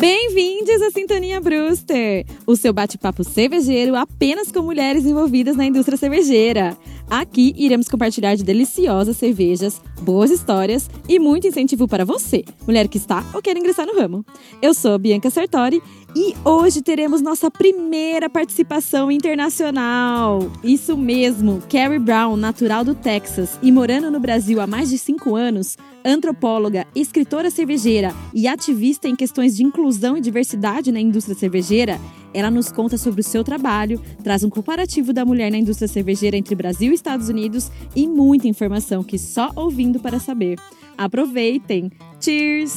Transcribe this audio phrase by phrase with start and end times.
[0.00, 6.74] Bem-vindos à Sintonia Brewster, o seu bate-papo cervejeiro apenas com mulheres envolvidas na indústria cervejeira.
[7.10, 12.98] Aqui iremos compartilhar de deliciosas cervejas, boas histórias e muito incentivo para você, mulher que
[12.98, 14.24] está ou quer ingressar no ramo.
[14.62, 15.82] Eu sou Bianca Sartori
[16.14, 20.52] e hoje teremos nossa primeira participação internacional.
[20.62, 25.34] Isso mesmo, Carrie Brown, natural do Texas e morando no Brasil há mais de cinco
[25.34, 32.00] anos, antropóloga, escritora cervejeira e ativista em questões de inclusão e diversidade na indústria cervejeira,
[32.32, 36.36] ela nos conta sobre o seu trabalho, traz um comparativo da mulher na indústria cervejeira
[36.36, 40.58] entre Brasil e Estados Unidos e muita informação que só ouvindo para saber.
[40.96, 41.90] Aproveitem!
[42.20, 42.74] Cheers!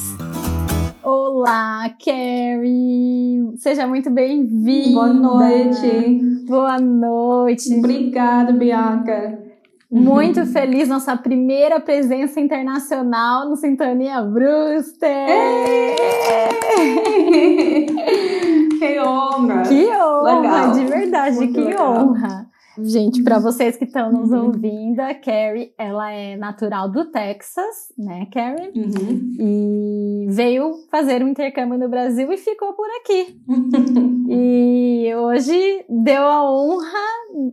[1.03, 3.51] Olá, Carrie!
[3.57, 4.93] Seja muito bem-vinda!
[4.93, 6.45] Boa noite!
[6.47, 7.73] Boa noite!
[7.77, 9.37] Obrigada, Bianca!
[9.91, 15.27] Muito feliz, nossa primeira presença internacional no Sintonia Brewster!
[18.87, 19.61] Que honra!
[19.63, 20.71] Que honra, Legal.
[20.71, 21.93] de verdade, Muito que legal.
[21.93, 22.47] honra!
[22.81, 24.47] Gente, para vocês que estão nos Uhum.
[24.47, 28.71] ouvindo, a Carrie, ela é natural do Texas, né, Carrie?
[28.75, 29.35] Uhum.
[29.39, 33.39] E veio fazer um intercâmbio no Brasil e ficou por aqui.
[34.35, 36.97] E hoje deu a honra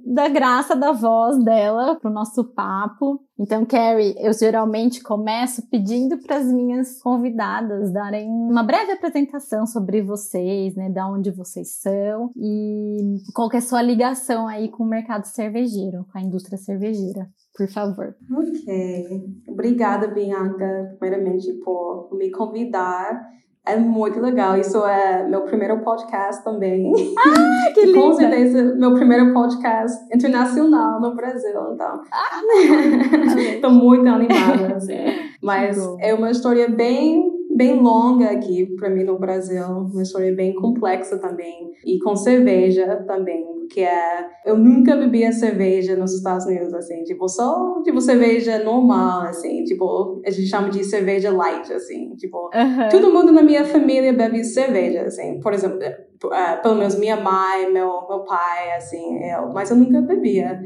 [0.07, 3.21] da graça da voz dela pro nosso papo.
[3.39, 10.01] Então, Carrie, eu geralmente começo pedindo para as minhas convidadas darem uma breve apresentação sobre
[10.01, 14.84] vocês, né, da onde vocês são e qual que é a sua ligação aí com
[14.84, 18.14] o mercado cervejeiro, com a indústria cervejeira, por favor.
[18.33, 19.25] ok.
[19.48, 23.20] Obrigada, Bianca, primeiramente, por me convidar.
[23.66, 24.56] É muito legal.
[24.56, 26.91] Isso é meu primeiro podcast também.
[27.19, 28.14] Ah, que Com linda!
[28.14, 32.00] certeza, meu primeiro podcast internacional no Brasil, então.
[32.33, 33.56] Amei.
[33.56, 34.94] Estou muito animada, assim.
[35.42, 37.22] Mas é uma história bem,
[37.55, 42.97] bem longa aqui para mim no Brasil, uma história bem complexa também e com cerveja
[43.06, 48.62] também, que é eu nunca bebia cerveja nos Estados Unidos assim, tipo só tipo cerveja
[48.65, 52.50] normal assim, tipo a gente chama de cerveja light assim, tipo.
[52.91, 55.39] Todo mundo na minha família bebe cerveja, assim.
[55.41, 59.49] Por exemplo, eh, pelo menos minha mãe, meu, meu pai, assim, eu.
[59.55, 60.61] Mas eu nunca bebia.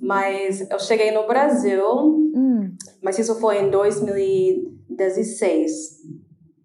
[0.00, 1.82] Mas eu cheguei no Brasil,
[2.34, 2.70] Hum.
[3.02, 5.95] mas isso foi em 2016.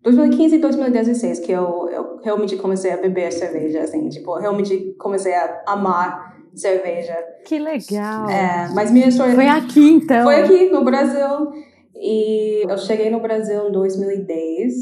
[0.04, 4.10] 2015 e 2016 que eu, eu realmente comecei a beber cerveja, assim.
[4.10, 7.16] Tipo, realmente comecei a amar cerveja.
[7.46, 8.30] Que legal!
[8.30, 9.36] É, mas minha história...
[9.36, 10.24] Foi aqui então.
[10.24, 11.52] Foi aqui no Brasil.
[11.96, 14.74] E eu cheguei no Brasil em 2010.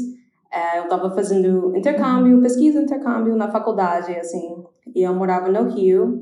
[0.52, 4.64] É, eu estava fazendo intercâmbio, pesquisa intercâmbio na faculdade, assim.
[4.94, 6.20] E eu morava no Rio.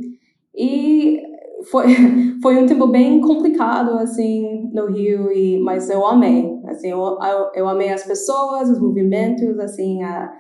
[0.54, 1.22] E
[1.70, 1.87] foi,
[2.42, 5.31] foi um tempo bem complicado, assim, no Rio.
[5.31, 6.57] E, mas eu amei.
[6.68, 10.32] Assim, eu, eu, eu amei as pessoas, os movimentos, assim, a,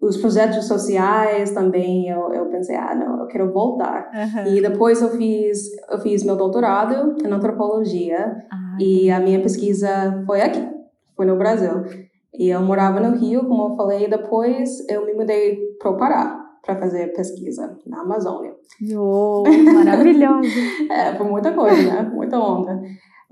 [0.00, 2.08] os projetos sociais também.
[2.08, 4.10] Eu, eu pensei, ah, não, eu quero voltar.
[4.14, 4.46] Aham.
[4.48, 10.22] E depois eu fiz, eu fiz meu doutorado em antropologia Ah, e a minha pesquisa
[10.26, 10.66] foi aqui,
[11.16, 11.84] foi no Brasil.
[12.38, 16.42] E eu morava no Rio, como eu falei, depois eu me mudei para o Pará
[16.62, 18.52] para fazer pesquisa na Amazônia.
[18.96, 20.48] oh, maravilhoso!
[20.90, 22.02] É, foi muita coisa, né?
[22.12, 22.82] Muita onda.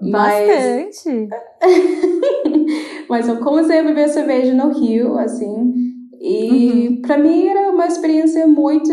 [0.00, 1.28] Mas, Bastante!
[3.08, 5.72] mas eu comecei a beber cerveja no Rio, assim,
[6.20, 8.92] e para mim era uma experiência muito,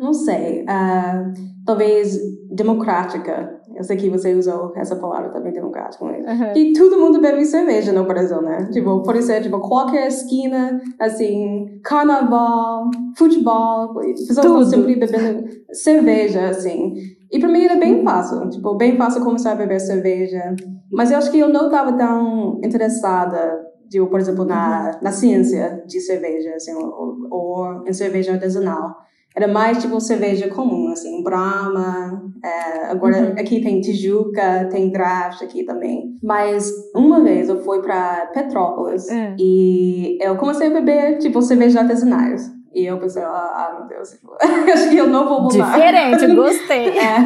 [0.00, 1.32] não sei, ah,
[1.66, 2.18] talvez
[2.50, 3.58] democrática.
[3.76, 6.52] Eu sei que você usou essa palavra também, democrática, mas Aham.
[6.56, 8.68] E todo mundo bebe cerveja no Brasil, né?
[8.72, 16.94] Tipo, pode ser, tipo, qualquer esquina, assim, carnaval, futebol, pessoas estão sempre bebendo cerveja, assim.
[17.32, 20.54] E pra mim era bem fácil, tipo, bem fácil começar a beber cerveja.
[20.92, 25.82] Mas eu acho que eu não estava tão interessada, tipo, por exemplo, na, na ciência
[25.86, 28.96] de cerveja, assim, ou, ou em cerveja artesanal.
[29.36, 33.32] Era mais, tipo, cerveja comum, assim, Brahma, é, agora Uhum.
[33.38, 36.18] aqui tem Tijuca, tem Draft aqui também.
[36.20, 39.36] Mas uma vez eu fui pra Petrópolis É.
[39.38, 42.50] e eu comecei a beber, tipo, cervejas artesanais.
[42.74, 44.18] E eu pensei, ah, ah, Deus,
[44.72, 45.74] acho que eu não vou voltar.
[45.74, 46.90] Diferente, gostei.
[47.00, 47.18] É,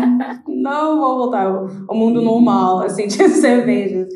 [0.47, 4.09] não vou voltar ao, mundo normal, assim, de cervejas.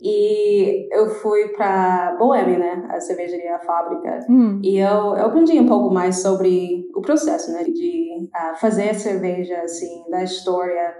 [0.00, 4.20] E eu fui pra Boêmia, né, a cervejaria, a fábrica.
[4.28, 4.60] Hum.
[4.62, 9.60] E eu, eu aprendi um pouco mais sobre o processo, né, de ah, fazer cerveja,
[9.62, 10.94] assim, da história.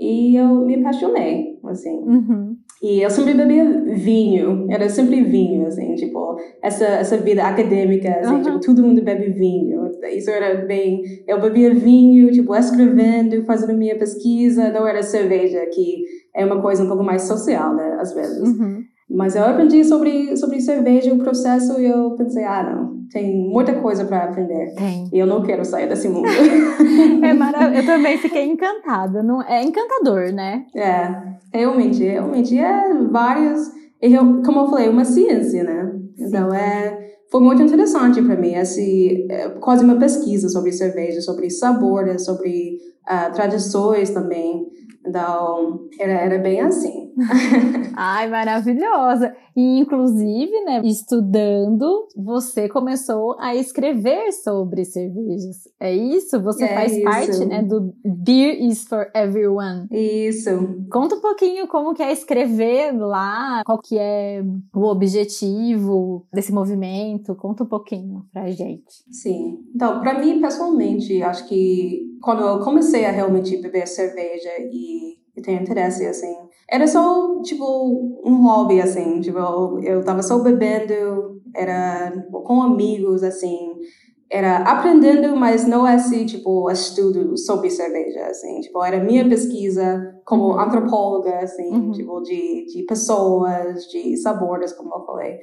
[0.00, 1.98] E eu me apaixonei, assim.
[1.98, 2.56] Uhum.
[2.82, 3.64] E eu sempre bebia
[3.94, 8.42] vinho, era sempre vinho, assim, tipo, essa, essa vida acadêmica, assim, Uhum.
[8.42, 9.90] tipo, todo mundo bebe vinho.
[10.16, 11.02] Isso era bem.
[11.28, 16.04] Eu bebia vinho, tipo, escrevendo, fazendo minha pesquisa, não era cerveja, que
[16.34, 18.40] é uma coisa um pouco mais social, né, às vezes.
[18.48, 18.79] Uhum.
[19.10, 23.74] Mas eu aprendi sobre, sobre cerveja, o processo, e eu pensei, ah, não, tem muita
[23.80, 24.72] coisa para aprender.
[24.74, 25.08] Tem.
[25.12, 26.28] E eu não quero sair desse mundo.
[27.24, 27.80] é maravilhoso.
[27.80, 29.22] Eu também fiquei encantada.
[29.22, 30.64] Não, é encantador, né?
[30.76, 31.08] É,
[31.52, 32.56] realmente, realmente.
[32.56, 33.68] É várias.
[34.46, 35.92] Como eu falei, uma ciência, né?
[36.16, 41.48] Então, é foi muito interessante para mim, esse, é, quase uma pesquisa sobre cerveja, sobre
[41.48, 42.78] sabores, sobre
[43.08, 44.66] uh, tradições também.
[45.06, 46.99] Então, era, era bem assim.
[47.96, 49.34] Ai, maravilhosa!
[49.56, 55.68] E, inclusive, né, estudando, você começou a escrever sobre cervejas.
[55.78, 56.40] É isso?
[56.42, 57.02] Você é faz isso.
[57.02, 59.86] parte, né, do Beer is for Everyone.
[59.90, 60.50] Isso.
[60.90, 64.42] Conta um pouquinho como que é escrever lá, qual que é
[64.74, 67.34] o objetivo desse movimento.
[67.34, 69.04] Conta um pouquinho pra gente.
[69.10, 69.58] Sim.
[69.74, 75.42] Então, para mim, pessoalmente, acho que quando eu comecei a realmente beber cerveja e, e
[75.42, 76.34] ter interesse, assim,
[76.70, 83.22] era só, tipo, um hobby, assim, tipo, eu, eu tava só bebendo, era com amigos,
[83.22, 83.74] assim,
[84.30, 90.00] era aprendendo, mas não é assim, tipo, estudo sobre cerveja, assim, tipo, era minha pesquisa
[90.24, 90.60] como uhum.
[90.60, 91.90] antropóloga, assim, uhum.
[91.90, 95.38] tipo, de, de pessoas, de sabores, como eu falei.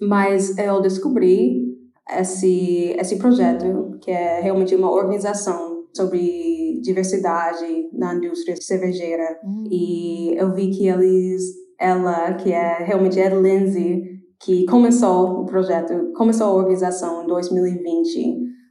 [0.00, 1.62] Mas eu descobri
[2.18, 9.64] esse, esse projeto, que é realmente uma organização sobre diversidade na indústria cervejeira uhum.
[9.70, 11.42] e eu vi que eles,
[11.78, 18.18] ela, que é realmente é Lindsay, que começou o projeto, começou a organização em 2020,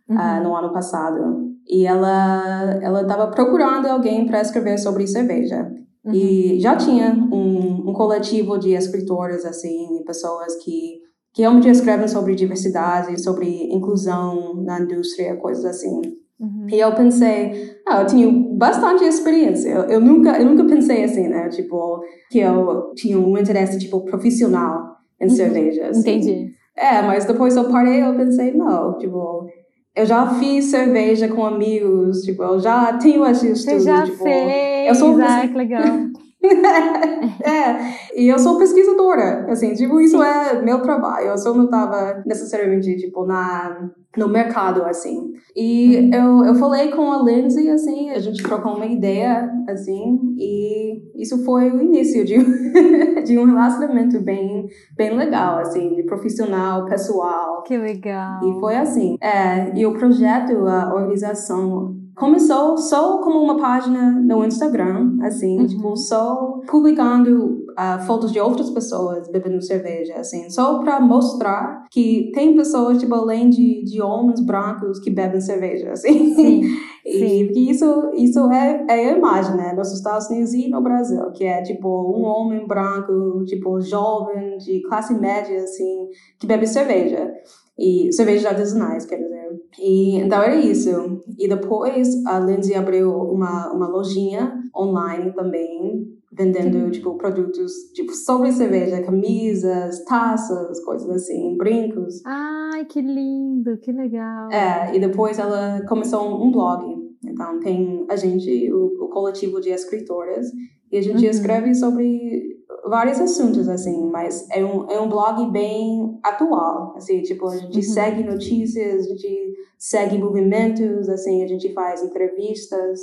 [0.09, 0.15] uhum.
[0.17, 5.71] uh, no ano passado, e ela ela estava procurando alguém para escrever sobre cerveja.
[6.03, 6.13] Uhum.
[6.13, 10.99] E já tinha um, um coletivo de escritores, assim, pessoas que,
[11.33, 16.01] que realmente escrevem sobre diversidade, sobre inclusão na indústria, coisas assim.
[16.41, 16.67] Uhum.
[16.71, 19.69] E eu pensei, ah, eu tenho bastante experiência.
[19.69, 21.49] Eu, eu, nunca, eu nunca pensei assim, né?
[21.49, 22.01] Tipo,
[22.31, 25.29] que eu tinha um interesse, tipo, profissional em uhum.
[25.29, 25.87] cerveja.
[25.87, 25.99] Assim.
[25.99, 26.51] Entendi.
[26.75, 29.47] É, mas depois eu parei eu pensei, não, tipo,
[29.95, 33.79] eu já fiz cerveja com amigos, tipo, eu já tenho esse estudo.
[33.79, 35.83] Você já tipo, fez, eu sou, ah, que legal.
[37.43, 40.23] é, e eu sou pesquisadora, assim, tipo, isso Sim.
[40.23, 41.27] é meu trabalho.
[41.27, 45.33] Eu só não estava necessariamente, tipo, na, no mercado, assim.
[45.55, 46.13] E uhum.
[46.13, 51.43] eu, eu falei com a Lindsay, assim, a gente trocou uma ideia, assim, e isso
[51.45, 52.37] foi o início de,
[53.23, 54.67] de um relacionamento bem,
[54.97, 57.61] bem legal, assim, de profissional, pessoal.
[57.63, 58.39] Que legal.
[58.43, 59.15] E foi assim.
[59.21, 65.67] É, e o projeto, a organização começou só como uma página no Instagram, assim, uhum.
[65.67, 72.31] tipo, só publicando uh, fotos de outras pessoas bebendo cerveja, assim, só para mostrar que
[72.33, 76.35] tem pessoas, tipo, além de, de homens brancos que bebem cerveja, assim.
[76.35, 76.61] Sim.
[77.05, 77.69] e Sim.
[77.69, 81.61] isso, isso é, é a imagem, né, nos Estados Unidos e no Brasil, que é,
[81.61, 86.07] tipo, um homem branco, tipo, jovem, de classe média, assim,
[86.39, 87.31] que bebe cerveja.
[87.77, 89.41] E cervejas artesanais, quer dizer.
[89.79, 91.23] E então era isso.
[91.37, 98.51] E depois a Lindsay abriu uma, uma lojinha online também, vendendo tipo produtos tipo sobre
[98.51, 102.21] cerveja, camisas, taças, coisas assim, brincos.
[102.25, 104.51] Ai, que lindo, que legal.
[104.51, 106.85] É, e depois ela começou um blog.
[107.23, 110.47] Então tem a gente, o, o coletivo de escritoras,
[110.91, 111.29] e a gente uhum.
[111.29, 117.47] escreve sobre vários assuntos, assim, mas é um, é um blog bem atual, assim, tipo,
[117.47, 117.81] a gente uhum.
[117.83, 122.99] segue notícias, a gente segue movimentos, assim, a gente faz entrevistas,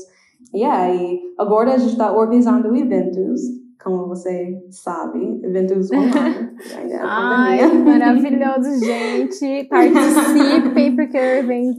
[0.52, 3.40] e aí, agora a gente está organizando eventos,
[3.82, 6.50] como você sabe, eventos online.
[7.00, 9.64] Ai, maravilhoso, gente!
[9.70, 11.18] Participem, porque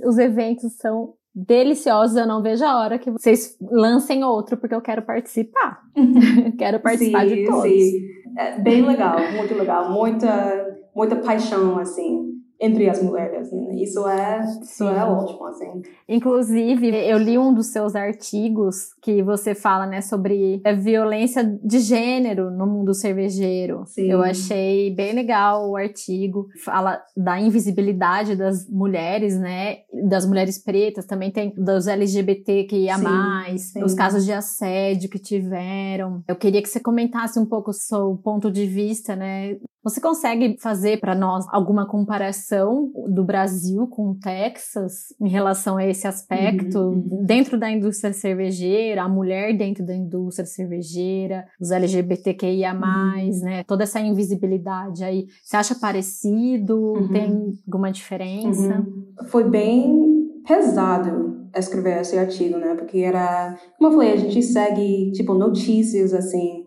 [0.05, 1.13] os eventos são
[1.47, 2.15] deliciosos.
[2.15, 5.81] Eu não vejo a hora que vocês lancem outro, porque eu quero participar.
[6.57, 7.71] quero participar sim, de todos.
[7.71, 8.19] Sim.
[8.37, 9.91] É bem legal, muito legal.
[9.91, 12.28] Muita, muita paixão, assim
[12.59, 13.51] entre as mulheres.
[13.51, 13.75] Né?
[13.75, 15.81] Isso é, isso é ótimo, assim.
[16.07, 21.79] Inclusive, eu li um dos seus artigos que você fala, né, sobre a violência de
[21.79, 23.83] gênero no mundo cervejeiro.
[23.85, 24.11] Sim.
[24.11, 26.47] Eu achei bem legal o artigo.
[26.63, 29.77] Fala da invisibilidade das mulheres, né,
[30.09, 33.83] das mulheres pretas, também tem dos LGBTQIA+, sim, sim.
[33.83, 36.23] os casos de assédio que tiveram.
[36.27, 39.57] Eu queria que você comentasse um pouco o seu ponto de vista, né,
[39.89, 45.85] você consegue fazer para nós alguma comparação do Brasil com o Texas em relação a
[45.85, 47.25] esse aspecto uhum, uhum.
[47.25, 53.39] dentro da indústria cervejeira, a mulher dentro da indústria cervejeira, os LGBTQIA+, uhum.
[53.41, 53.63] né?
[53.63, 55.27] Toda essa invisibilidade aí.
[55.43, 56.77] Você acha parecido?
[56.93, 57.07] Uhum.
[57.09, 58.79] Tem alguma diferença?
[58.79, 59.27] Uhum.
[59.27, 62.75] Foi bem pesado escrever esse artigo, né?
[62.75, 66.58] Porque era, como eu falei, a gente segue tipo notícias assim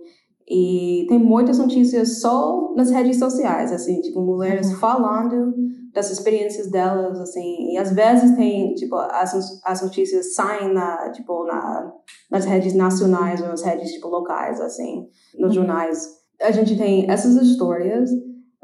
[0.48, 4.76] E tem muitas notícias só nas redes sociais, assim, tipo, mulheres uhum.
[4.76, 5.54] falando
[5.94, 11.44] das experiências delas, assim, e às vezes tem, tipo, as, as notícias saem na, tipo,
[11.44, 11.92] na,
[12.30, 15.06] nas redes nacionais ou nas redes, tipo, locais, assim,
[15.38, 15.54] nos uhum.
[15.62, 16.08] jornais.
[16.40, 18.10] A gente tem essas histórias,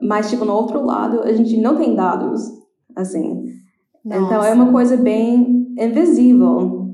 [0.02, 2.40] mas, tipo, no outro lado, a gente não tem dados,
[2.96, 3.44] assim.
[4.04, 4.22] Nossa.
[4.22, 6.88] Então, é uma coisa bem invisível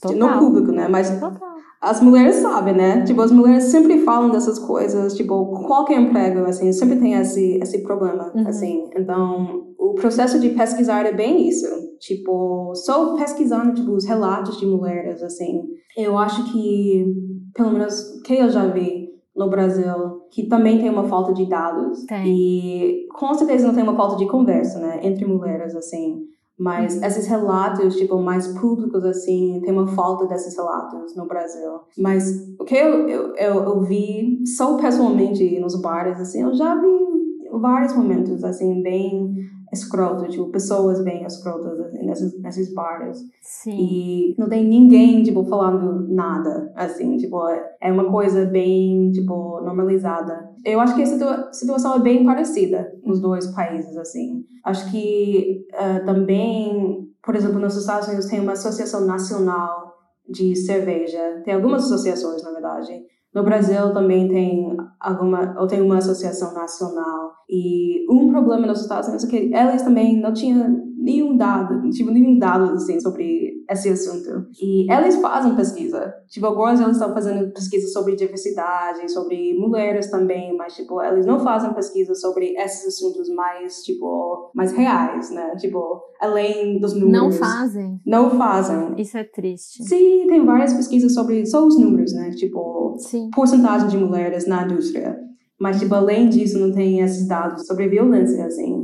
[0.00, 0.16] Total.
[0.16, 0.86] no público, né?
[0.88, 1.51] Mas Total
[1.82, 3.02] as mulheres sabem, né?
[3.02, 7.82] Tipo, as mulheres sempre falam dessas coisas, tipo, qualquer emprego, assim, sempre tem esse, esse
[7.82, 8.46] problema, uhum.
[8.46, 8.88] assim.
[8.96, 11.66] Então, o processo de pesquisar é bem isso.
[11.98, 15.60] Tipo, só pesquisando, tipo, os relatos de mulheres, assim.
[15.96, 17.04] Eu acho que,
[17.52, 22.04] pelo menos, que eu já vi no Brasil, que também tem uma falta de dados.
[22.04, 22.24] Tem.
[22.26, 25.00] E, com certeza, não tem uma falta de conversa, né?
[25.02, 26.20] Entre mulheres, assim.
[26.58, 27.04] Mas uhum.
[27.04, 31.80] esses relatos, tipo, mais públicos, assim, tem uma falta desses relatos no Brasil.
[31.98, 32.24] Mas
[32.58, 37.11] o que eu, eu, eu, eu vi, só pessoalmente nos bares, assim, eu já vi
[37.60, 39.34] vários momentos, assim, bem
[39.72, 43.18] escroto, tipo, pessoas bem escrotas assim, nesses, nesses bares.
[43.40, 43.76] Sim.
[43.78, 47.40] E não tem ninguém, tipo, falando nada, assim, tipo,
[47.80, 50.50] é uma coisa bem, tipo, normalizada.
[50.64, 54.44] Eu acho que a situa situação é bem parecida nos dois países, assim.
[54.64, 59.92] Acho que uh, também, por exemplo, nos Estados Unidos tem uma associação nacional
[60.28, 61.42] de cerveja.
[61.44, 63.02] Tem algumas associações, na verdade.
[63.34, 67.32] No Brasil também tem alguma, ou tem uma associação nacional.
[67.48, 72.10] E um problema nos Estados Unidos é que eles também não tinham nenhum dado, tipo,
[72.10, 74.46] nenhum dado, assim, sobre esse assunto.
[74.60, 76.12] E eles fazem pesquisa.
[76.28, 81.40] Tipo, agora eles estão fazendo pesquisa sobre diversidade, sobre mulheres também, mas, tipo, eles não
[81.40, 85.54] fazem pesquisa sobre esses assuntos mais, tipo, mais reais, né?
[85.56, 87.12] Tipo, além dos números.
[87.12, 88.00] Não fazem.
[88.06, 88.94] Não fazem.
[88.96, 89.82] Isso é triste.
[89.84, 92.30] Sim, tem várias pesquisas sobre só os números, né?
[92.30, 93.30] Tipo, Sim.
[93.34, 95.18] porcentagem de mulheres na indústria.
[95.62, 98.81] Mas, tipo, além disso, não tem esses dados sobre violência, assim.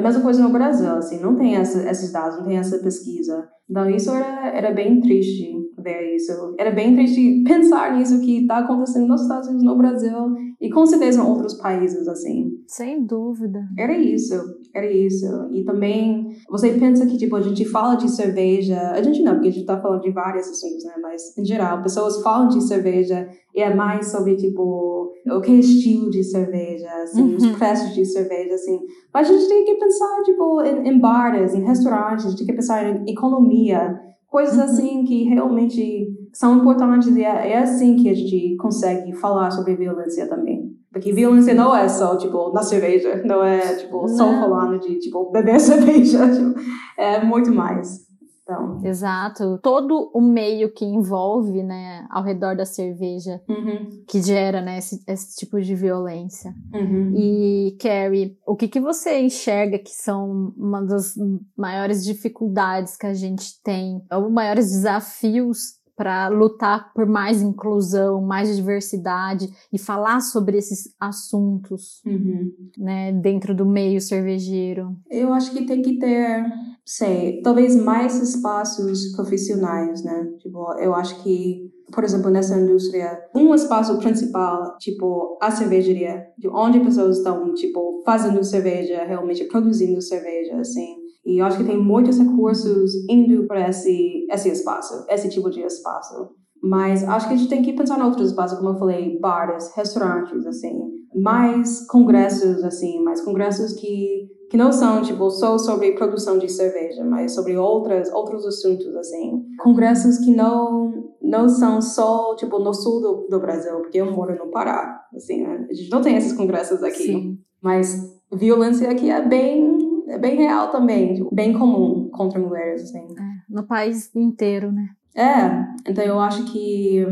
[0.00, 2.78] É a mesma coisa no Brasil, assim, não tem essa, esses dados, não tem essa
[2.78, 3.46] pesquisa.
[3.68, 5.52] Então, isso era, era bem triste
[5.82, 6.32] ver isso.
[6.58, 10.84] Era bem triste pensar nisso que está acontecendo nos Estados Unidos, no Brasil e com
[10.84, 12.52] certeza em outros países, assim.
[12.66, 13.60] Sem dúvida.
[13.78, 14.34] Era isso,
[14.74, 15.26] era isso.
[15.52, 19.48] E também, você pensa que, tipo, a gente fala de cerveja, a gente não, porque
[19.48, 20.92] a gente está falando de vários assuntos, né?
[21.00, 25.54] Mas, em geral, pessoas falam de cerveja e é mais sobre, tipo, o que é
[25.54, 27.36] estilo de cerveja, assim, uhum.
[27.36, 28.80] os preços de cerveja, assim.
[29.12, 32.46] Mas a gente tem que pensar, tipo, em, em bares, em restaurantes, a gente tem
[32.46, 33.98] que pensar em economia,
[34.30, 34.62] coisas uhum.
[34.62, 39.74] assim que realmente são importantes e é, é, assim que a gente consegue falar sobre
[39.74, 40.70] violência também.
[40.92, 45.30] Porque violência não é só, tipo, na cerveja, não é, tipo, só falando de, tipo,
[45.30, 46.58] beber cerveja, tipo,
[46.96, 48.09] é muito mais.
[48.50, 48.80] Então.
[48.84, 49.58] Exato.
[49.62, 54.04] Todo o meio que envolve, né, ao redor da cerveja, uhum.
[54.08, 56.54] que gera, né, esse, esse tipo de violência.
[56.74, 57.14] Uhum.
[57.16, 61.14] E, Carrie, o que, que você enxerga que são uma das
[61.56, 68.56] maiores dificuldades que a gente tem, ou maiores desafios para lutar por mais inclusão, mais
[68.56, 72.50] diversidade e falar sobre esses assuntos, uhum.
[72.78, 74.96] né, dentro do meio cervejeiro?
[75.10, 76.42] Eu acho que tem que ter,
[76.86, 80.26] sei, talvez mais espaços profissionais, né?
[80.38, 86.46] Tipo, eu acho que por exemplo, nessa indústria, um espaço principal, tipo, a cervejaria, de
[86.46, 90.99] onde pessoas estão, tipo, fazendo cerveja, realmente produzindo cerveja, assim.
[91.24, 95.60] E eu acho que tem muitos recursos indo para esse, esse espaço, esse tipo de
[95.60, 96.30] espaço.
[96.62, 99.72] Mas acho que a gente tem que pensar em outros espaços, como eu falei, bares,
[99.74, 100.78] restaurantes, assim.
[101.14, 107.02] Mais congressos, assim, mais congressos que, que não são, tipo, só sobre produção de cerveja,
[107.04, 109.42] mas sobre outras, outros assuntos, assim.
[109.58, 114.36] Congressos que não, não são só, tipo, no sul do, do Brasil, porque eu moro
[114.36, 115.66] no Pará, assim, né?
[115.68, 117.04] A gente não tem esses congressos aqui.
[117.04, 117.38] Sim.
[117.62, 122.98] Mas violência aqui é bem é bem real também, bem comum contra mulheres, assim.
[122.98, 124.88] É, no país inteiro, né?
[125.16, 127.04] É, então eu acho que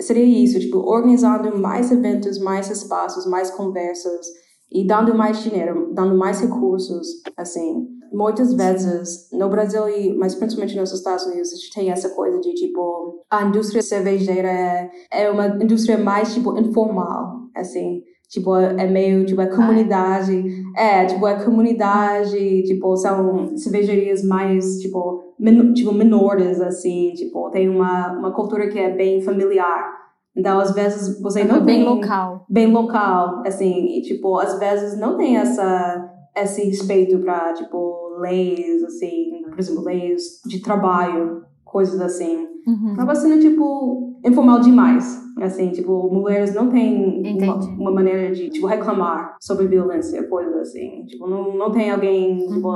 [0.00, 4.26] seria isso, tipo, organizando mais eventos, mais espaços, mais conversas
[4.70, 7.06] e dando mais dinheiro, dando mais recursos,
[7.36, 7.86] assim.
[8.12, 12.40] Muitas vezes, no Brasil, e, mas principalmente nos Estados Unidos, a gente tem essa coisa
[12.40, 18.02] de, tipo, a indústria cervejeira é, é uma indústria mais, tipo, informal, assim.
[18.28, 20.44] Tipo, é meio, tipo, é comunidade.
[20.76, 27.68] É, tipo, é comunidade, tipo, são cervejarias mais, tipo, men tipo, menores, assim, tipo, tem
[27.68, 29.94] uma, uma cultura que é bem familiar.
[30.36, 31.84] Então, às vezes, você não bem tem...
[31.84, 32.46] Bem local.
[32.48, 38.82] Bem local, assim, e, tipo, às vezes não tem essa, esse respeito para, tipo, leis,
[38.82, 42.46] assim, por exemplo, leis de trabalho, coisas assim.
[42.66, 42.92] Uhum.
[42.94, 45.24] Acaba sendo, tipo, informal demais.
[45.38, 51.04] Assim, tipo, mulheres não têm uma, uma, maneira de, tipo, reclamar sobre violência, coisas assim.
[51.06, 52.54] Tipo, não, não tem alguém, uhum.
[52.54, 52.68] tipo...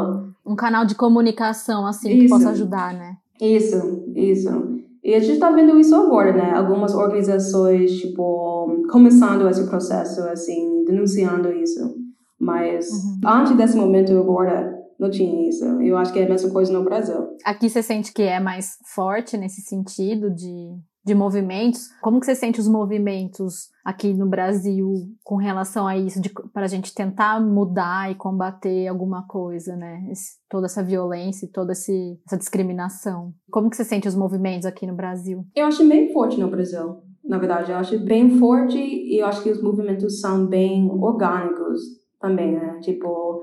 [0.44, 3.16] Um canal de comunicação, assim, isso, que possa ajudar, né?
[3.40, 4.50] Isso, isso.
[5.02, 6.52] E a gente está vendo isso agora, né?
[6.54, 11.94] Algumas organizações, tipo, começando esse processo, assim, denunciando isso.
[12.38, 13.20] Mas uhum.
[13.24, 15.64] antes desse momento agora, não tinha isso.
[15.80, 17.28] Eu acho que é a mesma coisa no Brasil.
[17.42, 21.88] Aqui você sente que é mais forte nesse sentido de de movimentos.
[22.00, 24.92] Como que você sente os movimentos aqui no Brasil
[25.24, 26.20] com relação a isso,
[26.52, 30.06] para a gente tentar mudar e combater alguma coisa, né?
[30.10, 33.32] Esse, toda essa violência toda esse, essa discriminação.
[33.50, 35.44] Como que você sente os movimentos aqui no Brasil?
[35.54, 36.98] Eu acho bem forte no Brasil.
[37.24, 41.80] Na verdade, eu acho bem forte e eu acho que os movimentos são bem orgânicos
[42.20, 42.78] também, né?
[42.80, 43.42] Tipo,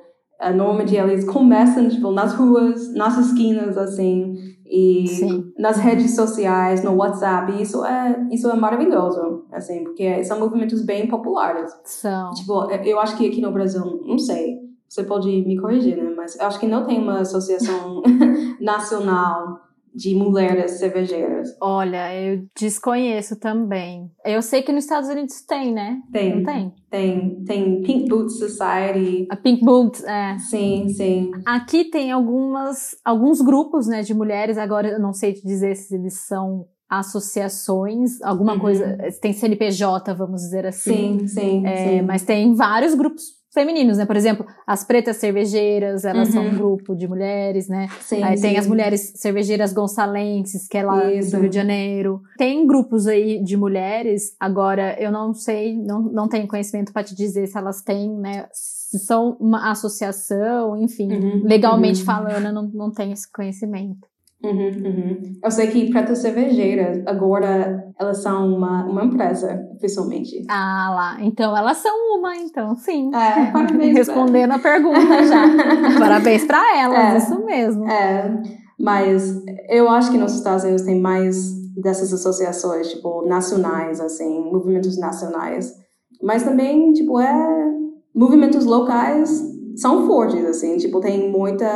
[0.56, 4.36] normalmente eles começam tipo, nas ruas, nas esquinas, assim,
[4.70, 5.54] e Sim.
[5.58, 11.08] nas redes sociais, no WhatsApp, isso é, isso é maravilhoso, assim, porque são movimentos bem
[11.08, 11.72] populares.
[11.84, 12.32] São.
[12.32, 16.38] Tipo, eu acho que aqui no Brasil, não sei, você pode me corrigir, né, mas
[16.38, 18.02] eu acho que não tem uma associação
[18.60, 19.67] nacional
[19.98, 21.50] de mulheres cervejeiras.
[21.60, 24.12] Olha, eu desconheço também.
[24.24, 26.00] Eu sei que nos Estados Unidos tem, né?
[26.12, 26.36] Tem.
[26.36, 26.74] Não tem?
[26.90, 27.44] Tem.
[27.44, 29.28] Tem Pink Boots Society.
[29.30, 30.38] A Pink Boots, é.
[30.38, 31.32] Sim, sim.
[31.46, 34.58] Aqui tem algumas, alguns grupos, né, de mulheres.
[34.58, 38.60] Agora eu não sei te dizer se eles são associações, alguma uhum.
[38.60, 41.20] coisa, tem CNPJ, vamos dizer assim.
[41.20, 42.02] Sim, sim, é, sim.
[42.04, 44.06] Mas tem vários grupos femininos, né?
[44.06, 46.34] Por exemplo, as pretas cervejeiras, elas uhum.
[46.34, 46.56] são um uhum.
[46.58, 47.88] grupo de mulheres, né?
[48.02, 51.32] Sim, aí tem as mulheres cervejeiras gonçalenses, que é lá Isso.
[51.32, 52.22] do Rio de Janeiro.
[52.38, 57.16] Tem grupos aí de mulheres, agora eu não sei, não, não tenho conhecimento para te
[57.16, 58.48] dizer se elas têm, né?
[58.54, 61.42] Se são uma associação, enfim, uhum.
[61.44, 62.06] legalmente uhum.
[62.06, 64.08] falando, eu não, não tenho esse conhecimento.
[64.44, 65.22] Uhum, uhum.
[65.44, 70.46] Eu sei que Pretas Cervejeiras, agora elas são uma, uma empresa, oficialmente.
[70.48, 73.10] Ah lá, então elas são uma, então sim.
[73.16, 73.98] É, parabéns.
[73.98, 75.44] Respondendo a pergunta já.
[76.00, 77.90] parabéns para elas, é, isso mesmo.
[77.90, 78.44] É,
[78.80, 85.00] mas eu acho que nos Estados Unidos tem mais dessas associações, tipo, nacionais, assim, movimentos
[85.00, 85.74] nacionais.
[86.22, 87.74] Mas também, tipo, é
[88.16, 91.68] movimentos locais são fortes, assim, tipo, tem muita.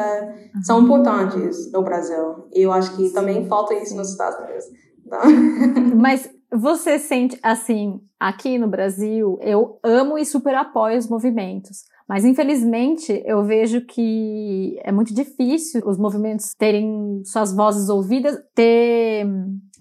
[0.63, 2.47] são importantes no Brasil.
[2.53, 4.65] E eu acho que também falta isso nos Estados Unidos.
[5.05, 5.95] Então...
[5.95, 11.83] Mas você sente, assim, aqui no Brasil, eu amo e super apoio os movimentos.
[12.12, 19.26] Mas infelizmente eu vejo que é muito difícil os movimentos terem suas vozes ouvidas, ter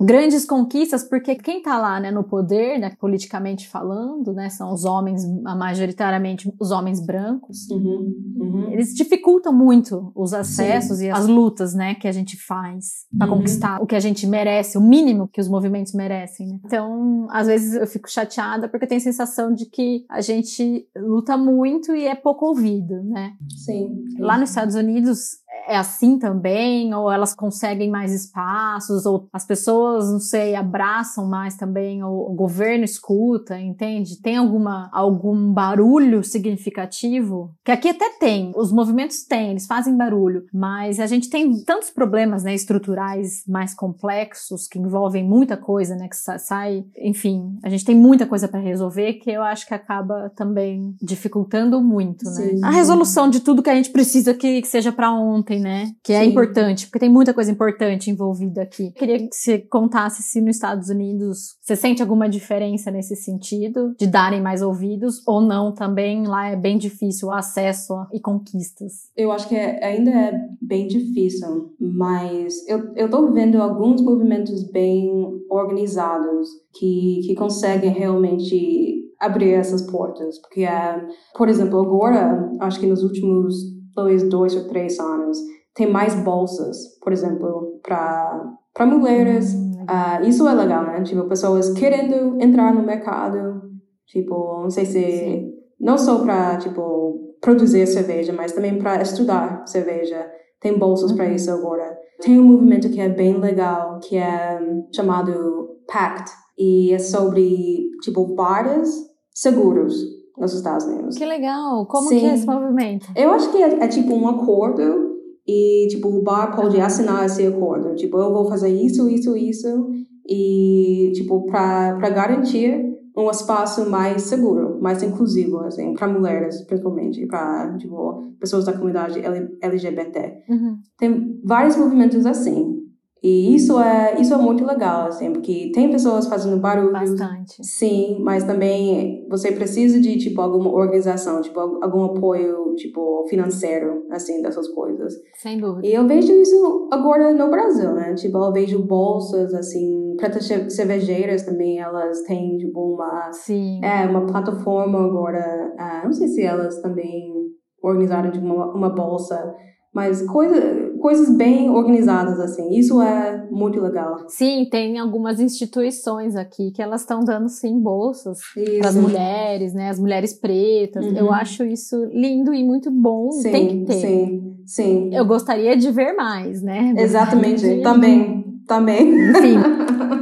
[0.01, 4.87] grandes conquistas, porque quem está lá, né, no poder, né, politicamente falando, né, são os
[4.87, 7.69] homens, majoritariamente os homens brancos.
[7.69, 8.71] Uhum, uhum.
[8.71, 11.07] Eles dificultam muito os acessos Sim.
[11.07, 13.39] e as lutas, né, que a gente faz para uhum.
[13.39, 16.47] conquistar o que a gente merece, o mínimo que os movimentos merecem.
[16.47, 16.61] Né?
[16.65, 20.87] Então, às vezes eu fico chateada porque eu tenho a sensação de que a gente
[20.97, 23.35] luta muito e é pouco ouvido, né?
[23.57, 24.05] Sim.
[24.19, 30.11] Lá nos Estados Unidos é assim também, ou elas conseguem mais espaços, ou as pessoas,
[30.11, 34.21] não sei, abraçam mais também, ou o governo escuta, entende?
[34.21, 37.55] Tem alguma algum barulho significativo?
[37.65, 41.91] Que aqui até tem, os movimentos têm, eles fazem barulho, mas a gente tem tantos
[41.91, 47.85] problemas, né, estruturais mais complexos que envolvem muita coisa, né, que sai, enfim, a gente
[47.85, 52.31] tem muita coisa para resolver que eu acho que acaba também dificultando muito, né?
[52.31, 52.65] Sim.
[52.65, 55.93] A resolução de tudo que a gente precisa que, que seja para ontem ontem, né?
[56.05, 56.31] Que é Sim.
[56.31, 58.93] importante, porque tem muita coisa importante envolvida aqui.
[58.93, 64.07] Queria que você contasse se nos Estados Unidos você sente alguma diferença nesse sentido, de
[64.07, 69.11] darem mais ouvidos, ou não também lá é bem difícil o acesso e conquistas.
[69.17, 74.71] Eu acho que é, ainda é bem difícil, mas eu, eu tô vendo alguns movimentos
[74.71, 75.11] bem
[75.51, 82.87] organizados que, que conseguem realmente abrir essas portas, porque, é, por exemplo, agora, acho que
[82.87, 85.39] nos últimos dois, dois ou três anos,
[85.75, 89.55] tem mais bolsas, por exemplo, para mulheres.
[89.55, 91.03] Uh, isso é legal, né?
[91.03, 93.63] Tipo, pessoas querendo entrar no mercado,
[94.07, 95.53] tipo, não sei se Sim.
[95.79, 100.31] não só para tipo produzir cerveja, mas também para estudar cerveja.
[100.61, 101.17] Tem bolsas uhum.
[101.17, 101.97] para isso agora.
[102.21, 104.61] Tem um movimento que é bem legal, que é
[104.95, 108.91] chamado PACT, e é sobre tipo bares
[109.33, 111.17] seguros nos Estados Unidos.
[111.17, 111.87] Que legal!
[111.87, 112.21] Como Sim.
[112.21, 113.07] que é esse movimento?
[113.15, 115.11] Eu acho que é, é, tipo um acordo
[115.47, 117.95] e tipo o bar pode assinar esse acordo.
[117.95, 119.89] Tipo, eu vou fazer isso, isso, isso
[120.27, 127.27] e tipo para para garantir um espaço mais seguro, mais inclusivo, assim, para mulheres, principalmente,
[127.27, 129.21] para tipo pessoas da comunidade
[129.61, 130.45] LGBT.
[130.49, 130.79] Uhum.
[130.97, 132.80] Tem vários movimentos assim.
[133.23, 136.93] E isso é, isso é muito legal, assim, porque tem pessoas fazendo barulho.
[136.93, 137.63] Bastante.
[137.63, 144.41] Sim, mas também você precisa de, tipo, alguma organização, tipo, algum apoio, tipo, financeiro, assim,
[144.41, 145.15] dessas coisas.
[145.35, 145.87] Sem dúvida.
[145.87, 148.15] E eu vejo isso agora no Brasil, né?
[148.15, 153.31] Tipo, eu vejo bolsas, assim, pretas cervejeiras também, elas têm, tipo, uma...
[153.33, 153.85] Sim.
[153.85, 157.35] É, uma plataforma agora, uh, não sei se elas também
[157.83, 159.55] organizaram, tipo, uma, uma bolsa
[159.93, 160.57] mas coisa,
[161.01, 162.71] coisas bem organizadas, assim.
[162.75, 164.25] Isso é muito legal.
[164.29, 168.39] Sim, tem algumas instituições aqui que elas estão dando, sim, bolsas
[168.79, 169.91] para as mulheres, né?
[169.91, 171.05] As mulheres pretas.
[171.05, 171.17] Uhum.
[171.17, 173.31] Eu acho isso lindo e muito bom.
[173.33, 174.01] Sim, tem que ter.
[174.01, 175.15] Sim, sim.
[175.15, 176.95] Eu gostaria de ver mais, né?
[176.97, 177.63] Exatamente.
[177.63, 177.83] De...
[177.83, 178.61] Também.
[178.67, 179.31] Também.
[179.31, 179.57] Enfim.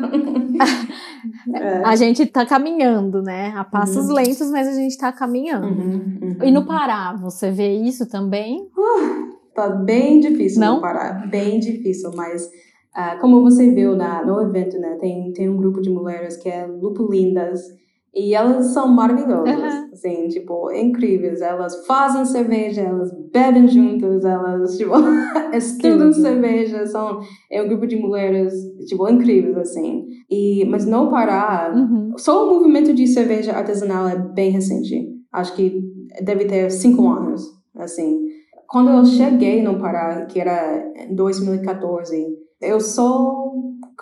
[1.55, 1.83] É.
[1.85, 3.55] A gente tá caminhando, né?
[3.57, 4.15] A passos uhum.
[4.15, 5.67] lentos, mas a gente tá caminhando.
[5.67, 6.37] Uhum, uhum.
[6.43, 8.69] E no Pará, você vê isso também?
[8.77, 9.28] Uh,
[9.59, 12.47] Tá bem difícil não parar, bem difícil, mas
[12.97, 16.49] uh, como você viu na, no evento, né, tem, tem um grupo de mulheres que
[16.49, 17.61] é Lupulindas
[18.15, 19.91] e elas são maravilhosas, uhum.
[19.93, 21.41] assim, tipo, incríveis.
[21.41, 24.93] Elas fazem cerveja, elas bebem juntas, elas, tipo,
[25.53, 27.19] estudam cerveja, são,
[27.51, 28.55] é um grupo de mulheres,
[28.87, 30.07] tipo, incríveis, assim.
[30.31, 32.13] E, mas não parar, uhum.
[32.17, 35.05] só o movimento de cerveja artesanal é bem recente.
[35.33, 35.83] Acho que
[36.23, 37.43] deve ter cinco anos,
[37.77, 38.28] assim.
[38.69, 42.27] Quando eu cheguei no Pará, que era em 2014,
[42.61, 43.51] eu só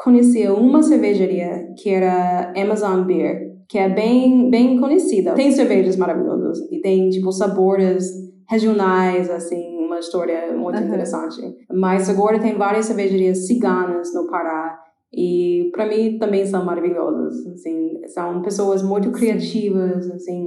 [0.02, 5.34] conhecia uma cervejaria que era Amazon Beer, que é bem, bem conhecida.
[5.34, 8.10] Tem cervejas maravilhosas e tem, tipo, sabores
[8.48, 10.86] regionais, assim, uma história muito uhum.
[10.86, 11.40] interessante.
[11.72, 14.80] Mas agora tem várias cervejarias ciganas no Pará
[15.12, 20.46] e para mim também são maravilhosas, assim, são pessoas muito criativas, assim,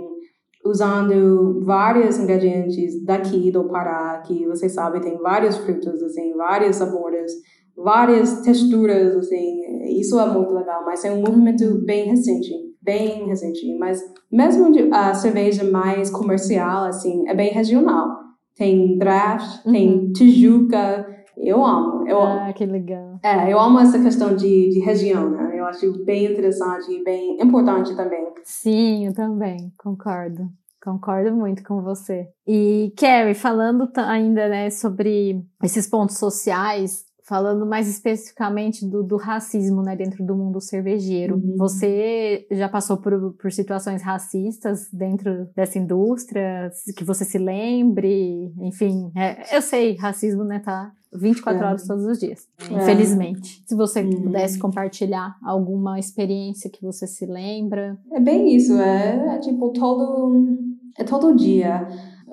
[0.70, 7.32] usando vários ingredientes daqui do Pará, que vocês sabem tem vários frutos, assim, vários sabores,
[7.76, 9.62] várias texturas, assim,
[10.00, 12.52] isso é muito legal, mas é um movimento bem recente,
[12.82, 14.02] bem recente, mas
[14.32, 18.20] mesmo a cerveja mais comercial, assim, é bem regional.
[18.56, 19.72] Tem draft, uhum.
[19.72, 22.06] tem Tijuca, eu amo.
[22.06, 22.54] Eu ah, amo.
[22.54, 23.18] que legal.
[23.24, 25.58] É, eu amo essa questão de, de região, né?
[25.58, 28.26] Eu acho bem interessante e bem importante também.
[28.44, 30.50] Sim, eu também, concordo.
[30.82, 32.30] Concordo muito com você.
[32.48, 39.84] E, Carrie, falando ainda né, sobre esses pontos sociais, falando mais especificamente do, do racismo
[39.84, 41.36] né, dentro do mundo cervejeiro.
[41.36, 41.56] Uhum.
[41.58, 48.52] Você já passou por, por situações racistas dentro dessa indústria, que você se lembre?
[48.62, 51.68] Enfim, é, eu sei, racismo né, tá 24 é.
[51.68, 52.74] horas todos os dias, é.
[52.74, 53.64] infelizmente.
[53.68, 54.24] Se você uhum.
[54.24, 57.96] pudesse compartilhar alguma experiência que você se lembra.
[58.12, 60.58] É bem isso, é, é tipo todo,
[60.98, 61.88] é todo dia.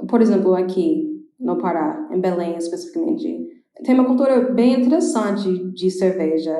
[0.08, 1.06] Por exemplo, aqui
[1.38, 3.46] no Pará, em Belém especificamente,
[3.84, 6.56] tem uma cultura bem interessante de cerveja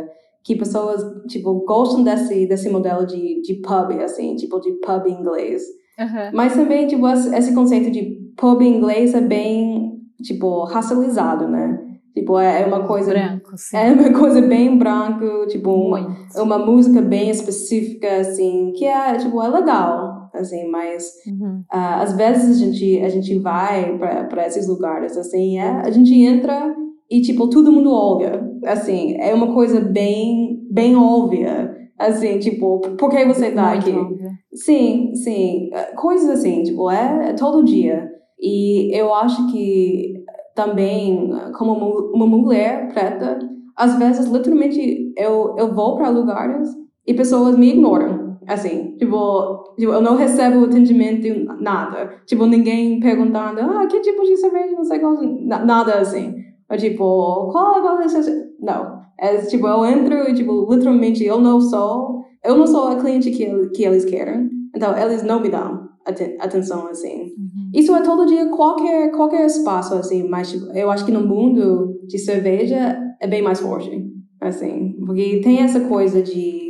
[0.47, 5.63] que pessoas tipo gostam desse desse modelo de, de pub assim tipo de pub inglês
[5.99, 6.31] uhum.
[6.33, 11.83] mas também tipo esse conceito de pub inglês é bem tipo racializado né
[12.15, 13.77] tipo é, é uma coisa branco sim.
[13.77, 19.43] é uma coisa bem branco tipo uma, uma música bem específica assim que é tipo
[19.43, 21.63] é legal assim mas uhum.
[21.73, 26.15] uh, às vezes a gente a gente vai para esses lugares assim é, a gente
[26.15, 26.75] entra
[27.11, 28.45] e, tipo, todo mundo olha.
[28.65, 31.75] Assim, é uma coisa bem, bem óbvia.
[31.99, 33.93] Assim, tipo, por que você tá aqui?
[33.93, 34.31] Óbvia.
[34.53, 35.71] Sim, sim.
[35.97, 38.11] Coisas assim, tipo, é, é todo dia.
[38.41, 40.15] E eu acho que
[40.55, 43.39] também, como uma mulher preta,
[43.77, 46.69] às vezes, literalmente, eu, eu vou para lugares
[47.07, 48.26] e pessoas me ignoram.
[48.47, 51.27] Assim, tipo, tipo, eu não recebo atendimento,
[51.61, 52.11] nada.
[52.27, 55.27] Tipo, ninguém perguntando, ah, que tipo de cerveja você gosta?
[55.45, 56.35] Nada assim.
[56.71, 58.07] Ou tipo, qual, é
[58.61, 58.97] Não.
[59.19, 62.25] É tipo, eu entro e, tipo, literalmente eu não sou.
[62.45, 64.49] Eu não sou a cliente que, que eles querem.
[64.75, 65.87] Então, eles não me dão
[66.39, 67.35] atenção assim.
[67.37, 67.71] Uhum.
[67.75, 70.29] Isso é todo dia, qualquer, qualquer espaço, assim.
[70.29, 73.91] Mas tipo, eu acho que no mundo de cerveja é bem mais forte.
[74.41, 74.95] Assim.
[75.05, 76.66] Porque tem essa coisa de,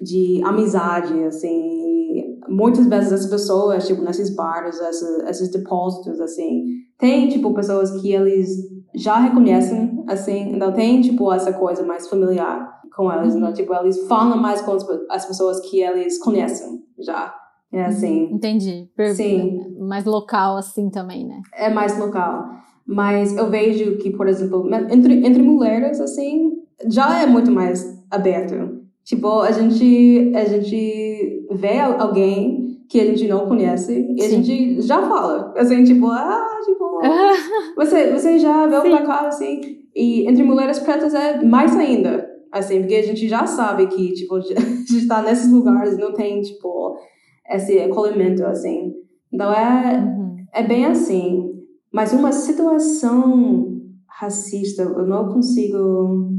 [0.00, 2.38] de amizade, assim.
[2.48, 6.64] Muitas vezes as pessoas, tipo, nesses bares, esses, esses depósitos, assim,
[6.98, 8.48] tem, tipo, pessoas que eles
[8.94, 14.06] já reconhecem, assim, então tem, tipo, essa coisa mais familiar com elas, então, tipo, eles
[14.06, 14.76] falam mais com
[15.10, 17.34] as pessoas que eles conhecem já,
[17.72, 18.28] é assim.
[18.32, 18.88] Entendi.
[18.96, 19.76] Per Sim.
[19.80, 21.40] Mais local, assim, também, né?
[21.52, 22.44] É mais local.
[22.86, 26.52] Mas eu vejo que, por exemplo, entre, entre mulheres, assim,
[26.86, 28.83] já é muito mais aberto.
[29.04, 34.26] Tipo, a gente, a gente vê alguém que a gente não conhece e Sim.
[34.26, 35.52] a gente já fala.
[35.56, 37.00] Assim, tipo, ah, tipo,
[37.76, 38.90] você, você já veio Sim.
[38.90, 39.60] pra cá, assim.
[39.94, 44.36] E entre mulheres pretas é mais ainda, assim, porque a gente já sabe que, tipo,
[44.36, 46.96] a gente está nesses lugares não tem, tipo,
[47.50, 48.94] esse acolhimento, assim.
[49.30, 50.36] Então é, uhum.
[50.52, 51.52] é bem assim.
[51.92, 56.30] Mas uma situação racista, eu não consigo.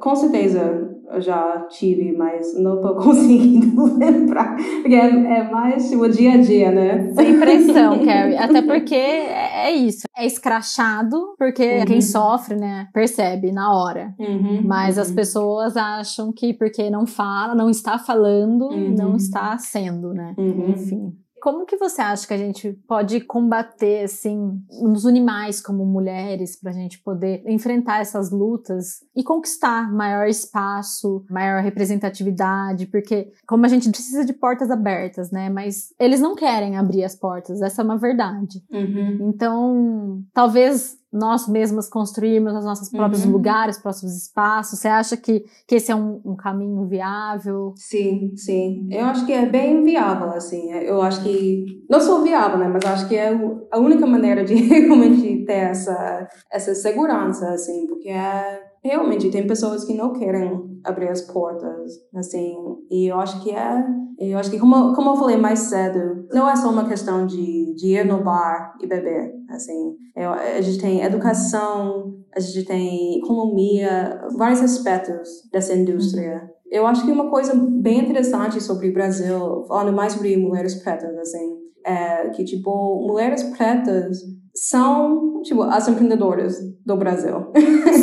[0.00, 4.56] Com certeza eu já tive, mas não estou conseguindo lembrar.
[4.56, 7.12] Porque é, é, mais o dia a dia, né?
[7.14, 8.36] Sem pressão, Carrie.
[8.36, 10.06] Até porque é, é isso.
[10.16, 11.84] É escrachado, porque uhum.
[11.86, 14.14] quem sofre, né, percebe na hora.
[14.18, 15.02] Uhum, mas uhum.
[15.02, 19.16] as pessoas acham que porque não fala, não está falando, não uhum.
[19.16, 20.34] está sendo, né?
[20.36, 20.70] Uhum.
[20.70, 21.12] Enfim.
[21.40, 26.70] Como que você acha que a gente pode combater, assim, nos animais como mulheres, para
[26.70, 32.86] a gente poder enfrentar essas lutas e conquistar maior espaço, maior representatividade?
[32.86, 35.48] Porque, como a gente precisa de portas abertas, né?
[35.48, 38.62] Mas eles não querem abrir as portas, essa é uma verdade.
[38.70, 39.30] Uhum.
[39.30, 43.32] Então, talvez nós mesmas construirmos os nossos próprios uhum.
[43.32, 44.78] lugares, próprios espaços?
[44.78, 47.72] Você acha que, que esse é um, um, caminho viável?
[47.76, 48.86] Sim, sim.
[48.90, 50.70] Eu acho que é bem viável, assim.
[50.72, 53.30] Eu acho que, não sou viável, né, mas acho que é
[53.70, 59.84] a única maneira de realmente ter essa, essa segurança, assim, porque é, realmente tem pessoas
[59.84, 62.54] que não querem abrir as portas, assim,
[62.90, 63.84] e eu acho que é,
[64.18, 67.74] eu acho que como, como eu falei mais cedo, não é só uma questão de,
[67.74, 73.18] de ir no bar e beber, assim, eu, a gente tem educação, a gente tem
[73.18, 76.42] economia, vários aspectos dessa indústria.
[76.42, 76.48] Uhum.
[76.70, 81.16] Eu acho que uma coisa bem interessante sobre o Brasil, falando mais sobre mulheres pretas,
[81.16, 84.18] assim, é que, tipo, mulheres pretas
[84.54, 87.52] são, tipo, as empreendedoras do Brasil.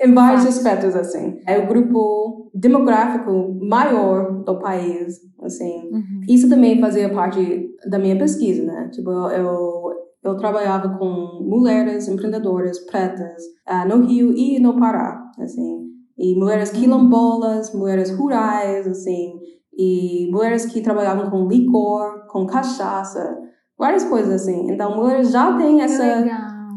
[0.00, 1.38] Em vários aspectos, assim.
[1.46, 5.90] É o grupo demográfico maior do país, assim.
[5.92, 6.20] Uhum.
[6.26, 8.88] Isso também fazia parte da minha pesquisa, né?
[8.90, 9.92] Tipo, eu,
[10.24, 15.86] eu trabalhava com mulheres empreendedoras pretas uh, no Rio e no Pará, assim.
[16.18, 16.80] E mulheres uhum.
[16.80, 19.38] quilombolas, mulheres rurais, assim.
[19.76, 23.38] E mulheres que trabalhavam com licor, com cachaça,
[23.78, 24.70] várias coisas assim.
[24.70, 26.24] Então, mulheres já têm essa.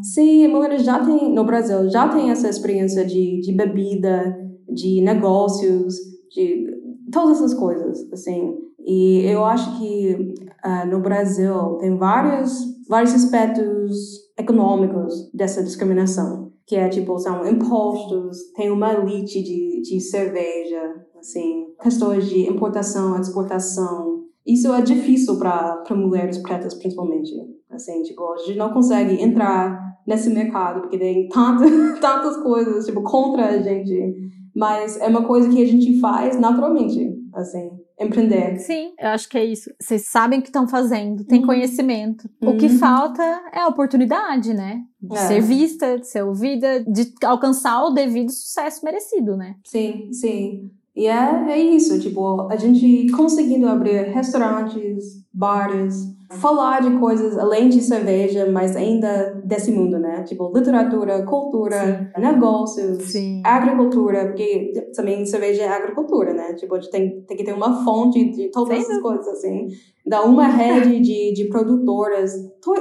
[0.04, 4.38] Sim, mulheres já têm, no Brasil, já têm essa experiência de, de bebida,
[4.68, 5.96] de negócios,
[6.30, 6.66] de
[7.10, 8.54] todas essas coisas, assim.
[8.86, 10.34] E eu acho que
[10.66, 12.52] uh, no Brasil tem vários,
[12.90, 13.98] vários aspectos
[14.38, 21.68] econômicos dessa discriminação, que é tipo, são impostos, tem uma elite de, de cerveja, assim,
[21.82, 27.32] questões de importação, exportação, isso é difícil para mulheres pretas, principalmente.
[27.74, 31.66] Assim, tipo, a gente não consegue entrar nesse mercado porque tem tanta,
[32.00, 34.32] tantas coisas, tipo, contra a gente.
[34.56, 38.60] Mas é uma coisa que a gente faz naturalmente, assim, empreender.
[38.60, 39.72] Sim, eu acho que é isso.
[39.80, 41.48] Vocês sabem o que estão fazendo, tem uhum.
[41.48, 42.30] conhecimento.
[42.42, 42.52] Uhum.
[42.52, 42.78] O que uhum.
[42.78, 44.82] falta é a oportunidade, né?
[45.02, 45.28] De é.
[45.28, 49.56] ser vista, de ser ouvida, de alcançar o devido sucesso merecido, né?
[49.64, 50.72] Sim, sim.
[50.96, 57.70] E é, é isso, tipo, a gente conseguindo abrir restaurantes, bares, falar de coisas além
[57.70, 60.24] de cerveja, mas ainda desse mundo, né?
[60.24, 62.22] Tipo, literatura, cultura, Sim.
[62.22, 63.42] negócios, Sim.
[63.44, 66.54] agricultura, porque também cerveja é agricultura, né?
[66.54, 69.68] Tipo, a gente tem, tem que ter uma fonte de todas essas coisas, assim.
[70.06, 72.34] Dar uma rede de, de produtoras,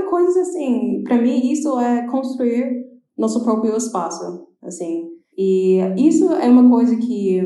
[0.09, 1.03] coisas assim.
[1.05, 2.85] Para mim, isso é construir
[3.17, 5.09] nosso próprio espaço, assim.
[5.37, 7.41] E isso é uma coisa que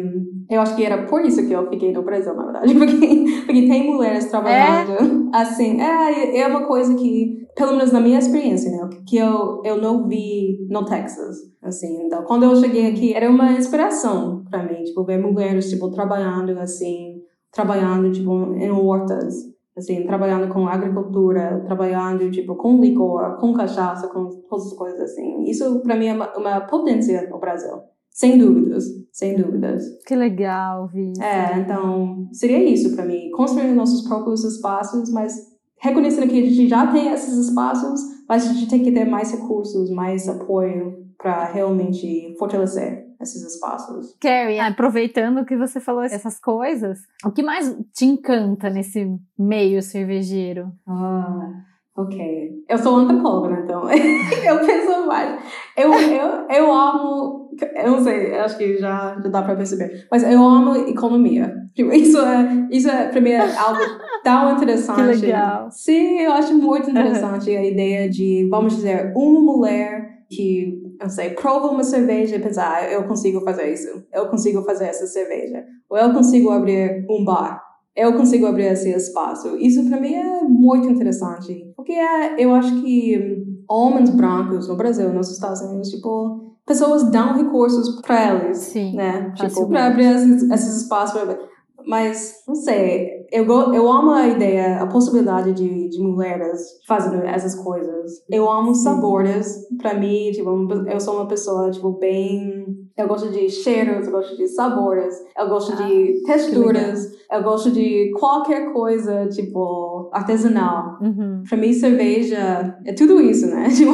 [0.49, 2.75] eu acho que era por isso que eu fiquei no Brasil, na verdade.
[2.79, 5.37] Porque, porque tem mulheres trabalhando é?
[5.37, 5.81] assim.
[5.81, 8.89] É, é uma coisa que, pelo menos na minha experiência, né?
[9.07, 11.37] Que eu, eu não vi no Texas.
[11.63, 14.85] Assim, então, quando eu cheguei aqui, era uma inspiração para mim.
[14.85, 17.23] Tipo, ver mulheres, tipo, trabalhando assim.
[17.53, 19.35] Trabalhando, tipo, em hortas.
[19.77, 25.45] Assim, trabalhando com agricultura, trabalhando, tipo, com licor, com cachaça, com todas as coisas assim.
[25.45, 27.83] Isso, para mim, é uma, uma potência no Brasil.
[28.17, 29.85] Sem dúvidas, sem dúvidas.
[30.07, 31.13] Que legal, Vi.
[31.21, 33.31] É, então, seria isso para mim.
[33.31, 35.35] Construir nossos próprios espaços, mas
[35.79, 39.33] reconhecendo que a gente já tem esses espaços, mas a gente tem que ter mais
[39.33, 44.17] recursos, mais apoio para realmente fortalecer esses espaços.
[44.19, 50.73] Carrie, aproveitando que você falou essas coisas, o que mais te encanta nesse meio cervejeiro?
[50.87, 51.67] Ah.
[51.97, 52.51] Ok.
[52.69, 53.61] Eu sou antropóloga, né?
[53.65, 55.43] Então eu penso mais.
[55.77, 57.51] Eu, eu, eu amo.
[57.75, 60.07] Eu não sei, acho que já, já dá pra perceber.
[60.11, 61.55] Mas eu amo economia.
[61.75, 63.81] Tipo, isso é, isso é, pra mim, é algo
[64.23, 65.21] tão interessante.
[65.21, 65.71] Que legal.
[65.71, 71.31] Sim, eu acho muito interessante a ideia de, vamos dizer, uma mulher que, eu sei,
[71.31, 74.05] prova uma cerveja e pensa, ah, eu consigo fazer isso.
[74.13, 75.65] Eu consigo fazer essa cerveja.
[75.89, 77.66] Ou eu consigo abrir um bar
[77.97, 79.57] eu consigo abrir esse espaço.
[79.57, 85.13] Isso para mim é muito interessante, porque é, eu acho que homens brancos no Brasil,
[85.13, 89.33] nos Estados Unidos, tipo, pessoas dão recursos para elas, Sim, né?
[89.35, 91.21] Tipo, para abrir esses, esses espaços.
[91.21, 91.39] pra-
[91.87, 97.23] Mas, não sei, eu, go- eu amo a ideia, a possibilidade de, de mulheres fazendo
[97.25, 98.13] essas coisas.
[98.31, 99.67] Eu amo sabores.
[99.81, 100.51] Para mim, tipo,
[100.91, 102.65] eu sou uma pessoa, tipo, bem...
[102.97, 107.71] Eu gosto de cheiros, eu gosto de sabores, eu gosto Ah, de texturas, eu gosto
[107.71, 110.97] de qualquer coisa, tipo, artesanal.
[111.03, 111.43] Uhum.
[111.47, 113.69] Pra mim, cerveja é tudo isso, né?
[113.77, 113.93] Tipo,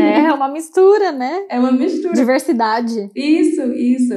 [0.00, 1.44] É uma mistura, né?
[1.50, 2.14] é uma mistura.
[2.14, 3.10] Diversidade.
[3.14, 4.14] Isso, isso.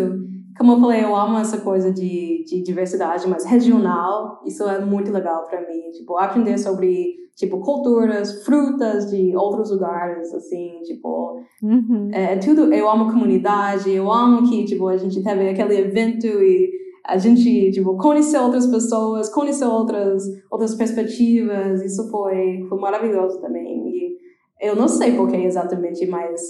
[0.58, 5.12] Como eu falei, eu amo essa coisa de, de diversidade, mas regional, isso é muito
[5.12, 5.90] legal pra mim.
[5.98, 12.10] Tipo, aprender sobre, tipo, culturas, frutas de outros lugares, assim, tipo, Uhum.
[12.14, 12.74] é, é tudo.
[12.74, 16.70] Eu amo comunidade, eu amo que, tipo, a gente teve aquele evento e
[17.06, 23.88] a gente, tipo, conheceu outras pessoas, conheceu outras, outras perspectivas, isso foi, foi maravilhoso também.
[23.88, 24.18] E
[24.62, 26.42] eu não sei por que exatamente, mas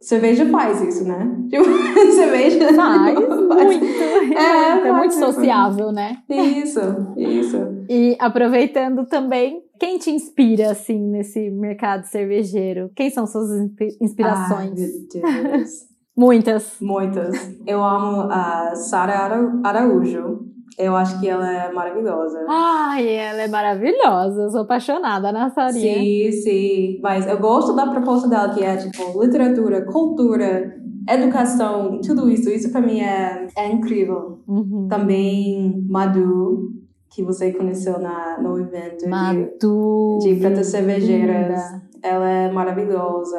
[0.00, 1.32] cerveja faz isso, né?
[1.50, 1.64] Tipo,
[2.14, 3.86] cerveja Faz muito.
[4.36, 5.24] É, é muito faz isso.
[5.32, 6.18] sociável, né?
[6.28, 6.80] Isso,
[7.16, 7.56] isso.
[7.88, 12.90] E aproveitando também, quem te inspira, assim, nesse mercado cervejeiro?
[12.96, 14.80] Quem são suas inspi- inspirações?
[15.24, 15.62] Ai.
[16.18, 16.76] Muitas.
[16.80, 17.34] Muitas.
[17.66, 20.35] Eu amo a Sara Ara- Araújo.
[20.78, 22.44] Eu acho que ela é maravilhosa.
[22.48, 24.42] Ai, ela é maravilhosa.
[24.42, 25.94] Eu sou apaixonada na Sarinha.
[25.98, 27.00] Sim, sim.
[27.02, 30.76] Mas eu gosto da proposta dela, que é tipo literatura, cultura,
[31.08, 32.50] educação, tudo isso.
[32.50, 34.40] Isso pra mim é, é incrível.
[34.46, 34.86] Uhum.
[34.88, 36.70] Também Madu,
[37.10, 40.18] que você conheceu na, no evento de, Madu.
[40.20, 41.60] de Pretas Cervejeiras.
[42.02, 43.38] Ela é maravilhosa.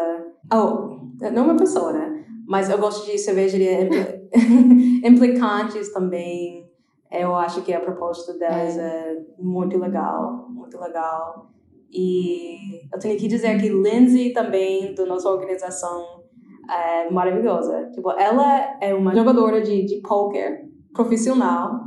[0.51, 0.97] Oh,
[1.31, 2.23] não é uma pessoa, né?
[2.47, 6.66] Mas eu gosto de cervejaria impli- implicantes também.
[7.11, 9.17] Eu acho que a proposta delas é.
[9.39, 11.49] muito legal, muito legal.
[11.91, 16.23] E eu tenho que dizer que Lindsay também, da nossa organização,
[16.69, 17.89] é maravilhosa.
[17.93, 21.79] Tipo, ela é uma jogadora de, de poker profissional.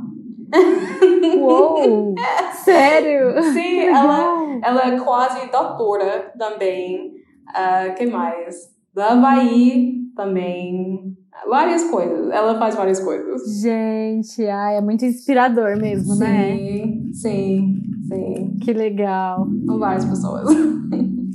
[1.37, 2.15] Uou!
[2.63, 3.41] Sério?
[3.53, 7.13] Sim, ela, ela é quase doutora também.
[7.53, 8.71] Ah, que mais?
[8.93, 11.15] Da Havaí também.
[11.47, 12.29] Várias coisas.
[12.29, 13.61] Ela faz várias coisas.
[13.61, 16.55] Gente, ai, é muito inspirador mesmo, né?
[16.55, 18.57] Sim, sim, sim.
[18.61, 19.47] Que legal.
[19.65, 20.47] São várias pessoas.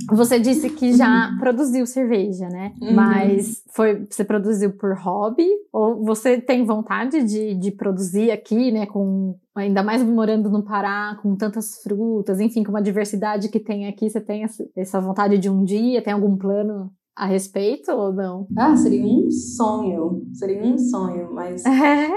[0.09, 2.73] Você disse que já produziu cerveja, né?
[2.81, 2.93] Uhum.
[2.93, 5.45] Mas foi você produziu por hobby?
[5.73, 8.85] Ou você tem vontade de, de produzir aqui, né?
[8.85, 13.87] Com ainda mais morando no Pará, com tantas frutas, enfim, com uma diversidade que tem
[13.87, 16.01] aqui, você tem essa vontade de um dia?
[16.01, 18.47] Tem algum plano a respeito ou não?
[18.55, 20.23] Ah, seria um sonho.
[20.33, 22.09] Seria um sonho, mas É.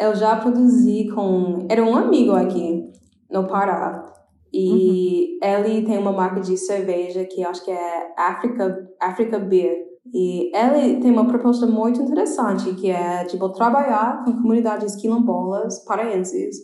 [0.00, 1.66] eu já produzi com.
[1.68, 2.90] Era um amigo aqui
[3.30, 4.06] no Pará.
[4.54, 9.76] E ele tem uma marca de cerveja que acho que é Africa, Africa Beer.
[10.12, 16.56] E ele tem uma proposta muito interessante, que é, tipo, trabalhar com comunidades quilombolas paraenses.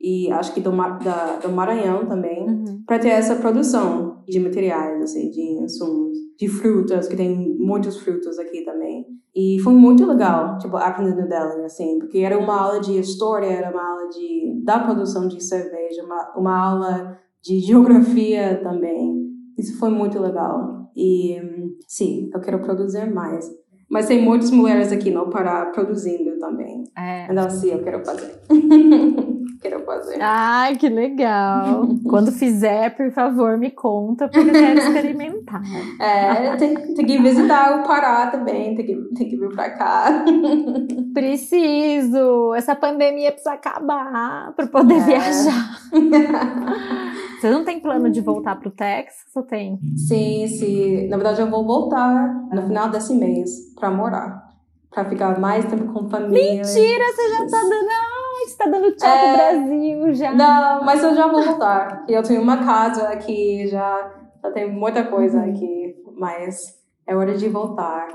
[0.00, 2.46] E acho que do, da, do Maranhão também.
[2.48, 2.82] Uhum.
[2.86, 8.38] para ter essa produção de materiais, assim, de insumos, de frutas, que tem muitos frutos
[8.38, 9.06] aqui também.
[9.34, 13.70] E foi muito legal, tipo, aprendendo dela, assim, porque era uma aula de história, era
[13.70, 19.26] uma aula de, da produção de cerveja, uma, uma aula de geografia também.
[19.58, 20.90] Isso foi muito legal.
[20.96, 21.38] E,
[21.86, 23.46] sim, eu quero produzir mais.
[23.88, 26.84] Mas tem muitas mulheres aqui no Pará produzindo também.
[26.96, 27.30] É.
[27.30, 28.40] Então, sim, eu quero fazer.
[29.60, 30.18] quero fazer.
[30.20, 31.86] Ai, que legal.
[32.08, 35.62] Quando fizer, por favor, me conta, porque eu quero experimentar.
[36.00, 40.24] É, tem, tem que visitar o Pará também, tem que, tem que vir pra cá.
[41.14, 42.54] Preciso!
[42.54, 45.00] Essa pandemia precisa acabar para poder É.
[45.00, 45.78] viajar.
[47.40, 49.78] Você não tem plano de voltar pro Texas ou tem?
[50.08, 51.06] Sim, sim.
[51.08, 54.46] Na verdade, eu vou voltar no final desse mês pra morar.
[54.90, 56.54] Pra ficar mais tempo com família.
[56.62, 58.05] Mentira, você já tá dando.
[58.46, 59.28] Você tá dando tchau É.
[59.28, 60.32] pro Brasil já.
[60.32, 62.04] Não, mas eu já vou voltar.
[62.08, 65.50] Eu tenho uma casa aqui, já, já tem muita coisa Uhum.
[65.50, 65.96] aqui.
[66.16, 66.60] Mas
[67.06, 68.08] é hora de voltar.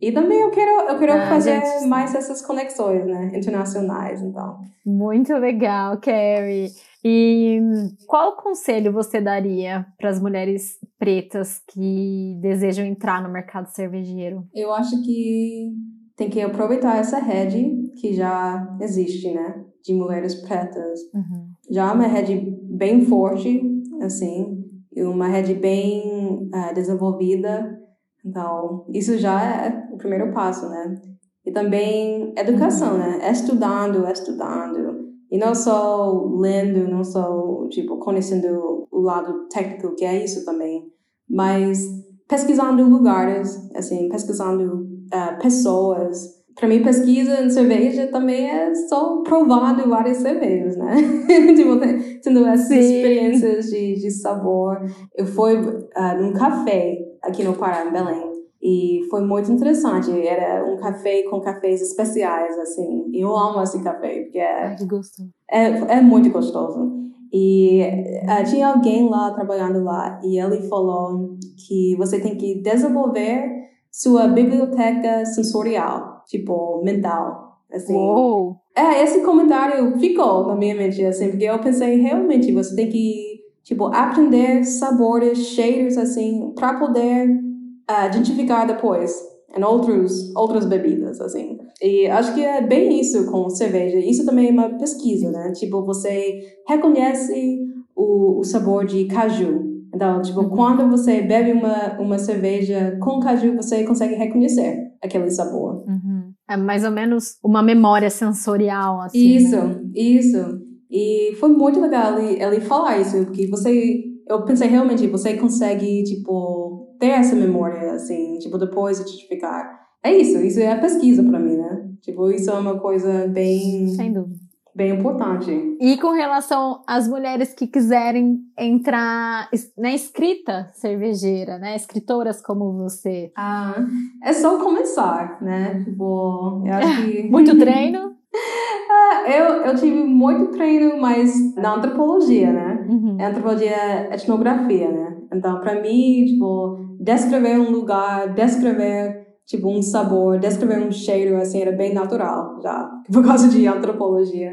[0.00, 1.86] E também eu quero, eu quero Ah, fazer gente.
[1.86, 3.30] mais essas conexões, né?
[3.34, 4.58] Internacionais, então.
[4.84, 6.70] Muito legal, Carrie.
[7.04, 7.60] E
[8.08, 14.44] qual conselho você daria para as mulheres pretas que desejam entrar no mercado cervejeiro?
[14.54, 15.70] Eu acho que
[16.16, 19.64] tem que aproveitar essa rede que já existe, né?
[19.84, 21.00] De mulheres pretas.
[21.14, 21.48] Uhum.
[21.70, 23.62] Já é uma rede bem forte,
[24.00, 27.78] assim, e uma rede bem eh, desenvolvida.
[28.24, 31.00] Então, isso já é o primeiro passo, né?
[31.44, 33.30] E também educação, né?
[33.30, 35.12] Estudando, estudando.
[35.30, 40.84] E não só lendo, não só, tipo, conhecendo o lado técnico, que é isso também.
[41.28, 41.82] Mas
[42.28, 46.42] pesquisando lugares, assim, pesquisando uh, pessoas.
[46.54, 50.96] Para mim, pesquisa em cerveja também é só provando várias cervejas, né?
[51.56, 51.78] tipo,
[52.22, 52.78] tendo essas Sim.
[52.78, 54.78] experiências de, de sabor.
[55.16, 58.32] Eu fui uh, num café aqui no Pará, em Belém.
[58.62, 60.10] E foi muito interessante.
[60.24, 63.10] Era um café com cafés especiais, assim.
[63.12, 65.30] E eu amo esse café, porque é, Ai, que gostoso.
[65.50, 67.02] é, é muito gostoso.
[67.32, 67.80] E
[68.24, 73.51] uh, tinha alguém lá trabalhando lá e ele falou que você tem que desenvolver
[73.92, 77.94] sua biblioteca sensorial, tipo mental, assim.
[77.94, 78.56] Uou.
[78.74, 83.42] É, esse comentário ficou na minha mente, assim, porque eu pensei realmente você tem que
[83.62, 89.14] tipo aprender sabores, cheiros, assim, para poder uh, identificar depois
[89.54, 91.58] em outros outras bebidas, assim.
[91.80, 93.98] E acho que é bem isso com cerveja.
[93.98, 95.52] Isso também é uma pesquisa, né?
[95.52, 97.60] Tipo, você reconhece
[97.94, 99.71] o, o sabor de caju.
[99.94, 100.48] Então, tipo, uhum.
[100.50, 105.84] quando você bebe uma, uma cerveja com caju, você consegue reconhecer aquele sabor.
[105.86, 106.32] Uhum.
[106.48, 109.18] É mais ou menos uma memória sensorial, assim.
[109.18, 109.80] Isso, né?
[109.94, 110.60] isso.
[110.90, 114.04] E foi muito legal ele, ele falar isso, porque você.
[114.28, 119.82] Eu pensei realmente, você consegue, tipo, ter essa memória, assim, tipo, depois identificar.
[120.02, 121.90] É isso, isso é a pesquisa para mim, né?
[122.00, 123.88] Tipo, isso é uma coisa bem.
[123.88, 124.38] Sem dúvida.
[124.74, 125.76] Bem importante.
[125.80, 131.76] E com relação às mulheres que quiserem entrar na escrita cervejeira, né?
[131.76, 133.30] Escritoras como você.
[133.36, 133.74] Ah,
[134.22, 135.82] é só começar, né?
[135.84, 137.22] Tipo, eu acho que.
[137.30, 138.12] Muito treino?
[138.94, 142.86] Ah, eu, eu tive muito treino, mas na antropologia, né?
[142.88, 143.16] Uhum.
[143.20, 145.16] Antropologia é etnografia, né?
[145.32, 149.21] Então, para mim, tipo, descrever um lugar, descrever
[149.52, 154.50] tipo um sabor, descrever um cheiro, assim, era bem natural já, por causa de antropologia.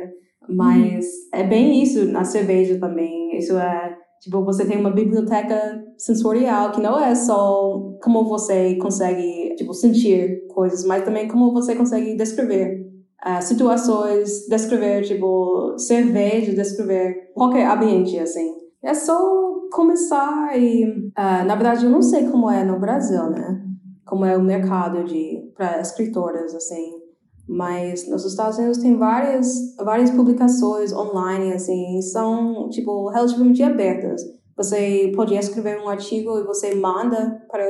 [0.49, 1.39] Mas uhum.
[1.39, 3.37] é bem isso na cerveja também.
[3.37, 9.55] Isso é, tipo, você tem uma biblioteca sensorial que não é só como você consegue,
[9.55, 12.85] tipo, sentir coisas, mas também como você consegue descrever
[13.25, 18.51] uh, situações, descrever, tipo, cerveja, descrever qualquer ambiente, assim.
[18.83, 19.17] É só
[19.71, 23.68] começar e, uh, na verdade, eu não sei como é no Brasil, né?
[24.09, 26.99] Como é o mercado de para escritoras assim
[27.47, 34.21] mas nos Estados Unidos tem várias várias publicações online assim são tipo relativamente abertas
[34.57, 37.63] você pode escrever um artigo e você manda para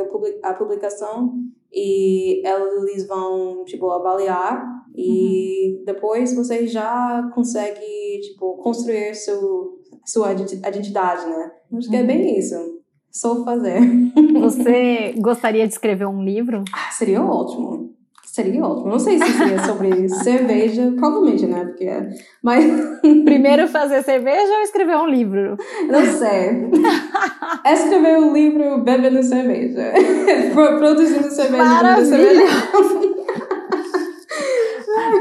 [0.43, 1.33] a publicação
[1.71, 4.65] e eles vão tipo avaliar
[4.95, 5.83] e uhum.
[5.85, 12.39] depois você já consegue tipo construir seu sua identidade né acho que é bem uhum.
[12.39, 12.78] isso
[13.19, 13.81] sou fazer.
[14.39, 16.63] Você gostaria de escrever um livro?
[16.73, 17.93] Ah, seria ótimo.
[18.23, 18.89] Seria ótimo.
[18.89, 21.65] Não sei se seria sobre cerveja, provavelmente, né?
[21.65, 22.09] Porque, é,
[22.41, 22.63] mas
[23.25, 25.57] primeiro fazer cerveja ou escrever um livro?
[25.89, 26.69] Não sei.
[27.65, 29.91] escrever um livro bebendo cerveja,
[30.77, 32.05] produzindo cerveja, Maravilha.
[32.05, 32.69] cerveja.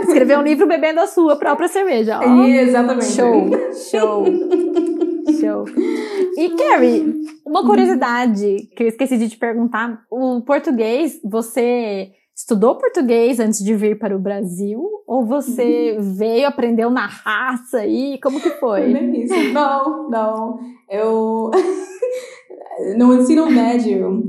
[0.02, 2.20] Escrever um livro bebendo a sua própria cerveja.
[2.20, 3.06] Oh, exatamente.
[3.06, 3.50] Show,
[3.90, 4.24] show.
[5.40, 5.66] Show.
[6.38, 7.14] E, Carrie,
[7.44, 13.74] uma curiosidade que eu esqueci de te perguntar: o português, você estudou português antes de
[13.74, 14.80] vir para o Brasil?
[15.04, 18.20] Ou você veio, aprendeu na raça aí?
[18.22, 18.92] Como que foi?
[19.52, 20.60] Não, não.
[20.88, 21.50] Eu.
[22.96, 24.22] no ensino médio,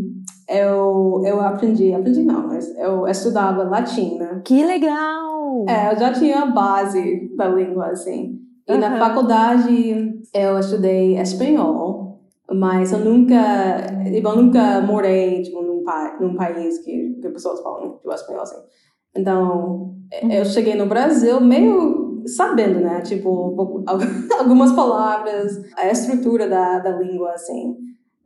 [0.50, 4.42] eu, eu aprendi, aprendi não, mas eu estudava latina.
[4.44, 5.66] Que legal!
[5.68, 8.49] É, eu já tinha a base da língua, assim.
[8.70, 8.80] E uhum.
[8.80, 16.18] na faculdade eu estudei espanhol, mas eu nunca, tipo, eu nunca morei tipo, num, pa
[16.22, 18.62] num país que, que pessoas falam tipo, espanhol assim.
[19.16, 20.32] Então, uhum.
[20.32, 23.02] eu cheguei no Brasil meio sabendo, né?
[23.02, 23.84] Tipo,
[24.40, 27.76] algumas palavras, a estrutura da, da língua, assim.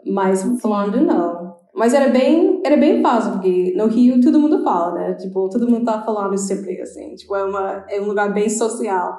[0.05, 1.53] Mas falando, não.
[1.73, 5.13] Mas era bem, era bem fácil, porque no Rio todo mundo fala, né?
[5.13, 7.15] Tipo, todo mundo tá falando sempre, assim.
[7.15, 9.17] Tipo, é, uma, é um lugar bem social.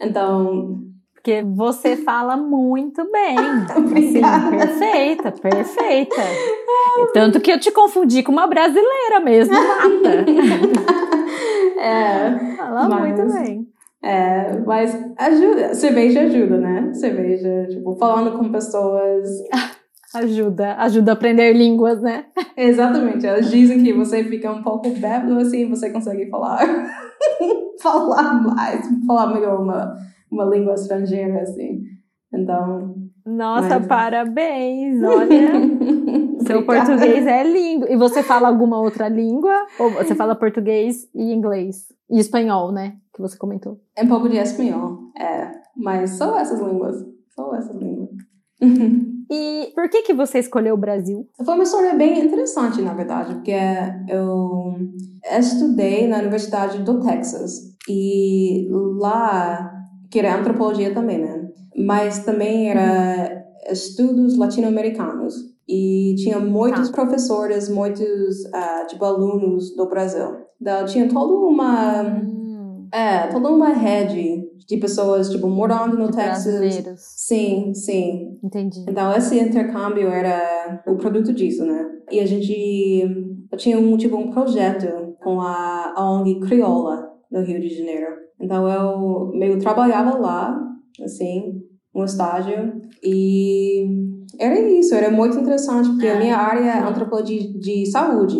[0.00, 0.80] Então.
[1.14, 3.36] Porque você fala muito bem.
[3.98, 4.20] assim,
[4.56, 6.22] perfeita, perfeita.
[7.12, 10.24] Tanto que eu te confundi com uma brasileira mesmo, Mata.
[11.80, 12.56] é.
[12.56, 13.68] Fala mas, muito bem.
[14.02, 15.74] É, mas ajuda.
[15.74, 16.92] Cerveja ajuda, né?
[16.94, 19.28] Cerveja, tipo, falando com pessoas.
[20.14, 22.26] Ajuda, ajuda a aprender línguas, né?
[22.56, 23.26] Exatamente.
[23.26, 26.60] Elas dizem que você fica um pouco bêbado assim, você consegue falar,
[27.82, 29.94] falar mais, falar melhor uma,
[30.30, 31.82] uma língua estrangeira, assim.
[32.32, 32.94] Então.
[33.26, 33.86] Nossa, mas...
[33.86, 35.02] parabéns!
[35.02, 35.52] Olha,
[36.46, 37.86] seu português é lindo.
[37.90, 39.66] E você fala alguma outra língua?
[39.78, 41.86] Ou você fala português e inglês?
[42.10, 42.96] E espanhol, né?
[43.12, 43.78] Que você comentou.
[43.94, 45.50] É um pouco de espanhol, é.
[45.76, 46.96] Mas só essas línguas.
[47.34, 48.08] Só essas línguas.
[49.30, 51.28] E por que que você escolheu o Brasil?
[51.44, 53.52] Foi uma história bem interessante, na verdade, porque
[54.08, 54.74] eu
[55.38, 58.68] estudei na Universidade do Texas e
[58.98, 59.70] lá,
[60.10, 61.48] que era antropologia também, né?
[61.76, 65.34] Mas também era estudos latino-americanos
[65.68, 66.92] e tinha muitos ah.
[66.92, 70.36] professores, muitos uh, tipo alunos do Brasil.
[70.60, 72.88] Então tinha toda uma hum.
[72.90, 76.58] é, toda uma rede de pessoas tipo morando no Texas.
[76.58, 77.00] Brasileiros.
[77.00, 78.27] Sim, sim.
[78.42, 78.84] Entendi.
[78.88, 81.90] Então esse intercâmbio era o produto disso, né?
[82.10, 87.60] E a gente tinha um tipo um projeto com a, a ONG Crioula no Rio
[87.60, 88.06] de Janeiro.
[88.40, 90.58] Então eu meio trabalhava lá,
[91.04, 91.60] assim,
[91.94, 94.08] um estágio e
[94.38, 98.38] era isso, era muito interessante, porque a minha ah, área é antropologia de, de saúde.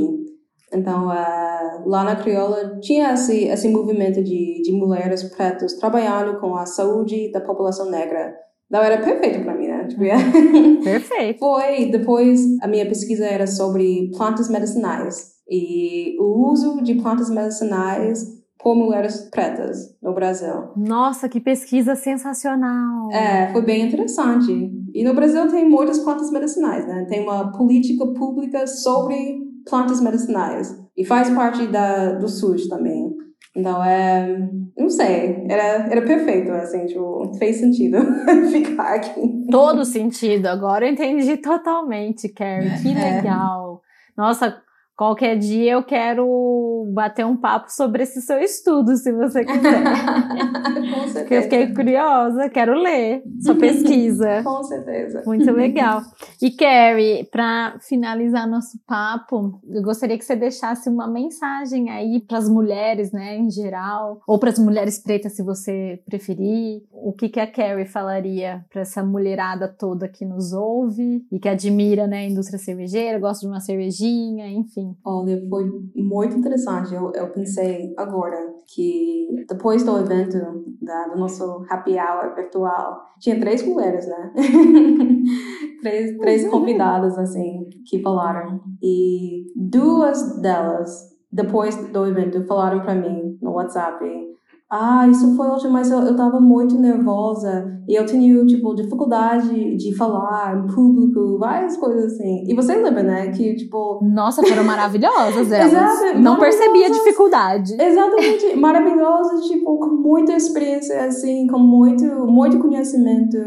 [0.73, 6.55] Então, uh, lá na Crioula tinha esse, esse movimento de, de mulheres pretas trabalhando com
[6.55, 8.35] a saúde da população negra.
[8.67, 10.03] Então, era perfeito para mim, Tipo,
[10.85, 11.39] perfeito.
[11.39, 11.91] Foi.
[11.91, 18.75] Depois, a minha pesquisa era sobre plantas medicinais e o uso de plantas medicinais por
[18.75, 20.73] mulheres pretas no Brasil.
[20.77, 23.11] Nossa, que pesquisa sensacional!
[23.13, 24.53] É, foi bem interessante.
[24.93, 27.07] E no Brasil tem muitas plantas medicinais, né?
[27.09, 30.77] Tem uma política pública sobre plantas medicinais.
[30.97, 33.17] E faz parte da, do SUS também.
[33.57, 34.49] Então, é...
[34.77, 35.45] Não sei.
[35.49, 37.99] Era, era perfeito, assim, tipo, fez sentido
[38.53, 39.47] ficar aqui.
[39.51, 40.47] Todo sentido.
[40.47, 42.81] Agora eu entendi totalmente, Carrie.
[42.83, 43.17] Que é.
[43.17, 43.83] legal.
[44.17, 44.63] Nossa,
[44.99, 49.85] Qualquer dia eu quero bater um papo sobre esse seu estudo, se você quiser.
[50.91, 51.21] Com certeza.
[51.21, 54.43] Porque eu fiquei curiosa, quero ler sua pesquisa.
[54.45, 55.23] Com certeza.
[55.25, 56.03] Muito legal.
[56.43, 62.39] E Carrie, para finalizar nosso papo, eu gostaria que você deixasse uma mensagem aí para
[62.39, 66.83] as mulheres, né, em geral, ou para as mulheres pretas, se você preferir.
[66.93, 71.49] O que que a Carrie falaria para essa mulherada toda que nos ouve e que
[71.49, 74.88] admira, né, a indústria cervejeira, gosta de uma cervejinha, enfim.
[75.05, 76.95] Olha, foi muito interessante.
[76.95, 78.37] Eu, eu pensei agora
[78.67, 80.39] que depois do evento
[80.81, 84.33] da, do nosso happy hour virtual, tinha três mulheres, né?
[85.83, 88.61] três, três convidadas, assim, que falaram.
[88.83, 90.91] E duas delas,
[91.33, 94.28] depois do evento, falaram para mim no WhatsApp
[94.71, 99.77] ah, isso foi ótimo, mas eu, eu tava muito nervosa e eu tinha, tipo, dificuldade
[99.79, 102.45] de falar em público, várias coisas assim.
[102.47, 103.99] E você lembra, né, que, tipo...
[104.03, 105.73] Nossa, foram maravilhosas elas.
[105.73, 107.81] Exato, Não percebia a dificuldade.
[107.81, 113.39] Exatamente, maravilhosas, tipo, com muita experiência, assim, com muito, muito conhecimento.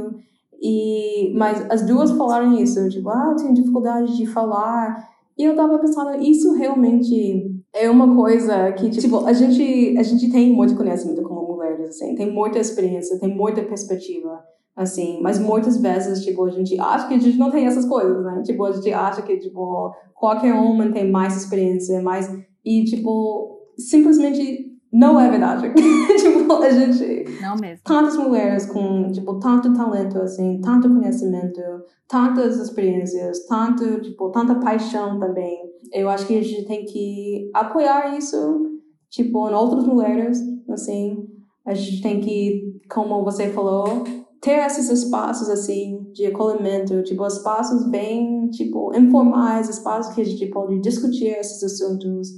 [0.59, 5.07] E, mas as duas falaram isso, tipo, ah, eu tenho dificuldade de falar.
[5.37, 10.29] E eu tava pensando, isso realmente é uma coisa que, tipo, a gente, a gente
[10.29, 14.43] tem muito conhecimento como mulheres, assim, tem muita experiência, tem muita perspectiva,
[14.75, 18.23] assim, mas muitas vezes, tipo, a gente acha que a gente não tem essas coisas,
[18.23, 18.41] né?
[18.43, 22.29] Tipo, a gente acha que, tipo, qualquer homem tem mais experiência, mais...
[22.63, 25.71] E, tipo, simplesmente não é verdade.
[25.73, 27.25] tipo, a gente...
[27.41, 27.83] Não mesmo.
[27.85, 31.61] Tantas mulheres com, tipo, tanto talento, assim, tanto conhecimento,
[32.07, 38.17] tantas experiências, tanto, tipo, tanta paixão também eu acho que a gente tem que apoiar
[38.17, 38.79] isso,
[39.09, 40.39] tipo, em outras mulheres,
[40.69, 41.27] assim.
[41.65, 44.03] A gente tem que, como você falou,
[44.41, 50.47] ter esses espaços, assim, de acolhimento, tipo, espaços bem, tipo, informais, espaços que a gente
[50.47, 52.29] pode discutir esses assuntos,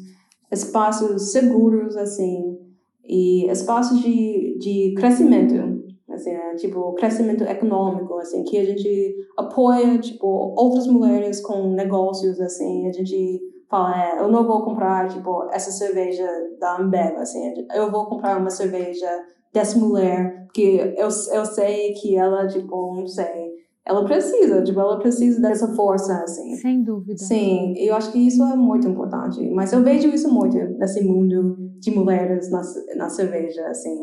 [0.52, 2.58] espaços seguros, assim,
[3.06, 5.73] e espaços de, de crescimento,
[6.14, 6.56] assim, né?
[6.56, 12.92] tipo, crescimento econômico, assim, que a gente apoia, tipo, outras mulheres com negócios, assim, a
[12.92, 16.28] gente fala, é, eu não vou comprar, tipo, essa cerveja
[16.60, 19.10] da Ambev, assim, eu vou comprar uma cerveja
[19.52, 23.54] dessa mulher, porque eu, eu sei que ela, tipo, não sei,
[23.86, 26.56] ela precisa, tipo, ela precisa dessa força, assim.
[26.56, 27.18] Sem dúvida.
[27.18, 29.42] Sim, eu acho que isso é muito importante.
[29.50, 32.62] Mas eu vejo isso muito nesse mundo de mulheres na,
[32.96, 33.96] na cerveja, assim.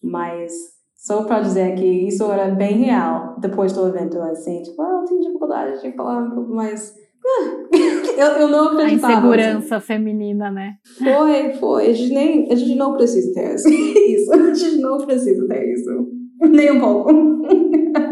[0.00, 0.52] Mas
[1.06, 5.04] só para dizer que isso era bem real depois do evento, assim, tipo, ah, eu
[5.04, 6.96] tenho dificuldade de falar um pouco mais.
[8.18, 9.12] eu, eu não acreditava.
[9.12, 9.86] A insegurança assim.
[9.86, 10.74] feminina, né?
[10.98, 11.90] Foi, foi.
[11.90, 14.32] A gente, nem, a gente não precisa ter isso.
[14.32, 16.08] A gente não precisa ter isso.
[16.40, 17.12] Nem um pouco.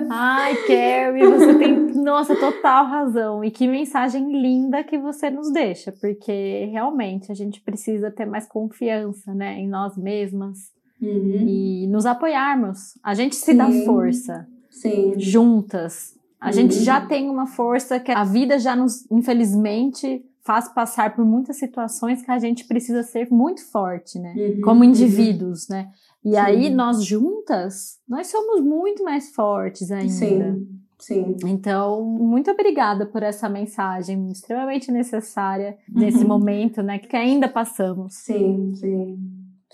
[0.09, 3.43] Ai, Carrie, você tem, nossa, total razão.
[3.43, 8.47] E que mensagem linda que você nos deixa, porque realmente a gente precisa ter mais
[8.47, 11.47] confiança, né, em nós mesmas uhum.
[11.47, 12.99] e nos apoiarmos.
[13.03, 13.57] A gente se Sim.
[13.57, 14.47] dá força.
[14.71, 15.15] Sim.
[15.17, 16.15] Juntas.
[16.41, 16.53] A uhum.
[16.53, 21.57] gente já tem uma força que a vida já nos, infelizmente, faz passar por muitas
[21.57, 24.35] situações que a gente precisa ser muito forte, né?
[24.37, 24.61] Uhum.
[24.61, 25.89] Como indivíduos, né?
[26.25, 26.37] E Sim.
[26.37, 30.13] aí nós juntas, nós somos muito mais fortes ainda.
[30.13, 30.69] Sim.
[30.99, 31.37] Sim.
[31.45, 38.15] Então, muito obrigada por essa mensagem extremamente necessária nesse momento, né, que ainda passamos.
[38.15, 39.19] Sim, sim.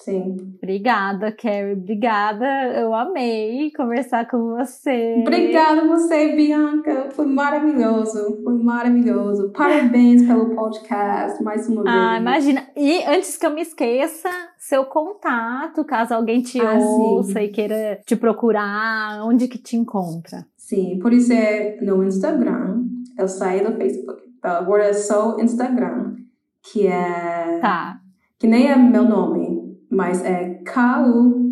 [0.01, 0.55] Sim.
[0.63, 1.75] Obrigada, Carrie.
[1.75, 2.47] Obrigada.
[2.75, 5.17] Eu amei conversar com você.
[5.21, 7.11] Obrigada você, Bianca.
[7.11, 8.41] Foi maravilhoso.
[8.43, 9.51] Foi maravilhoso.
[9.51, 11.95] Parabéns pelo podcast mais uma vez.
[11.95, 12.67] Ah, imagina.
[12.75, 17.45] E antes que eu me esqueça, seu contato, caso alguém te ah, ouça sim.
[17.45, 20.47] e queira te procurar, onde que te encontra?
[20.57, 22.85] Sim, por isso é no Instagram.
[23.19, 24.23] Eu saí do Facebook.
[24.43, 26.15] Agora é só Instagram,
[26.63, 27.59] que é.
[27.61, 28.01] Tá.
[28.39, 29.50] Que nem é meu nome
[29.91, 31.51] mas é K-U-R-I-B-R-O-U-N.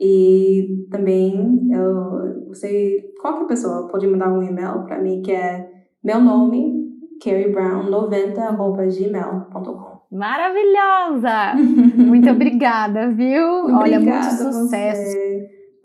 [0.00, 5.68] E também eu, você, qualquer pessoa pode mandar um e-mail para mim que é
[6.02, 6.88] meu nome,
[7.22, 9.98] carriebrown90.gmail.com.
[10.10, 11.54] Maravilhosa!
[11.96, 13.64] Muito obrigada, viu?
[13.64, 15.18] Obrigada Olha, muito sucesso.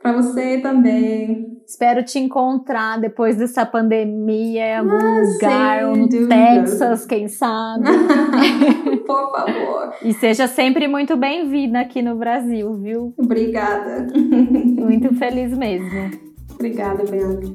[0.01, 1.52] Para você também.
[1.65, 6.35] Espero te encontrar depois dessa pandemia em algum ah, lugar, ou no dúvida.
[6.35, 7.85] Texas, quem sabe.
[9.07, 9.93] Por favor.
[10.01, 13.13] E seja sempre muito bem-vinda aqui no Brasil, viu?
[13.17, 14.07] Obrigada.
[14.13, 16.11] Muito feliz mesmo.
[16.53, 17.53] Obrigada, Bianca.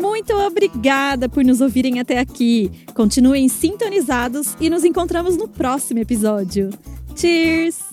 [0.00, 2.70] Muito obrigada por nos ouvirem até aqui.
[2.94, 6.70] Continuem sintonizados e nos encontramos no próximo episódio.
[7.14, 7.89] Cheers!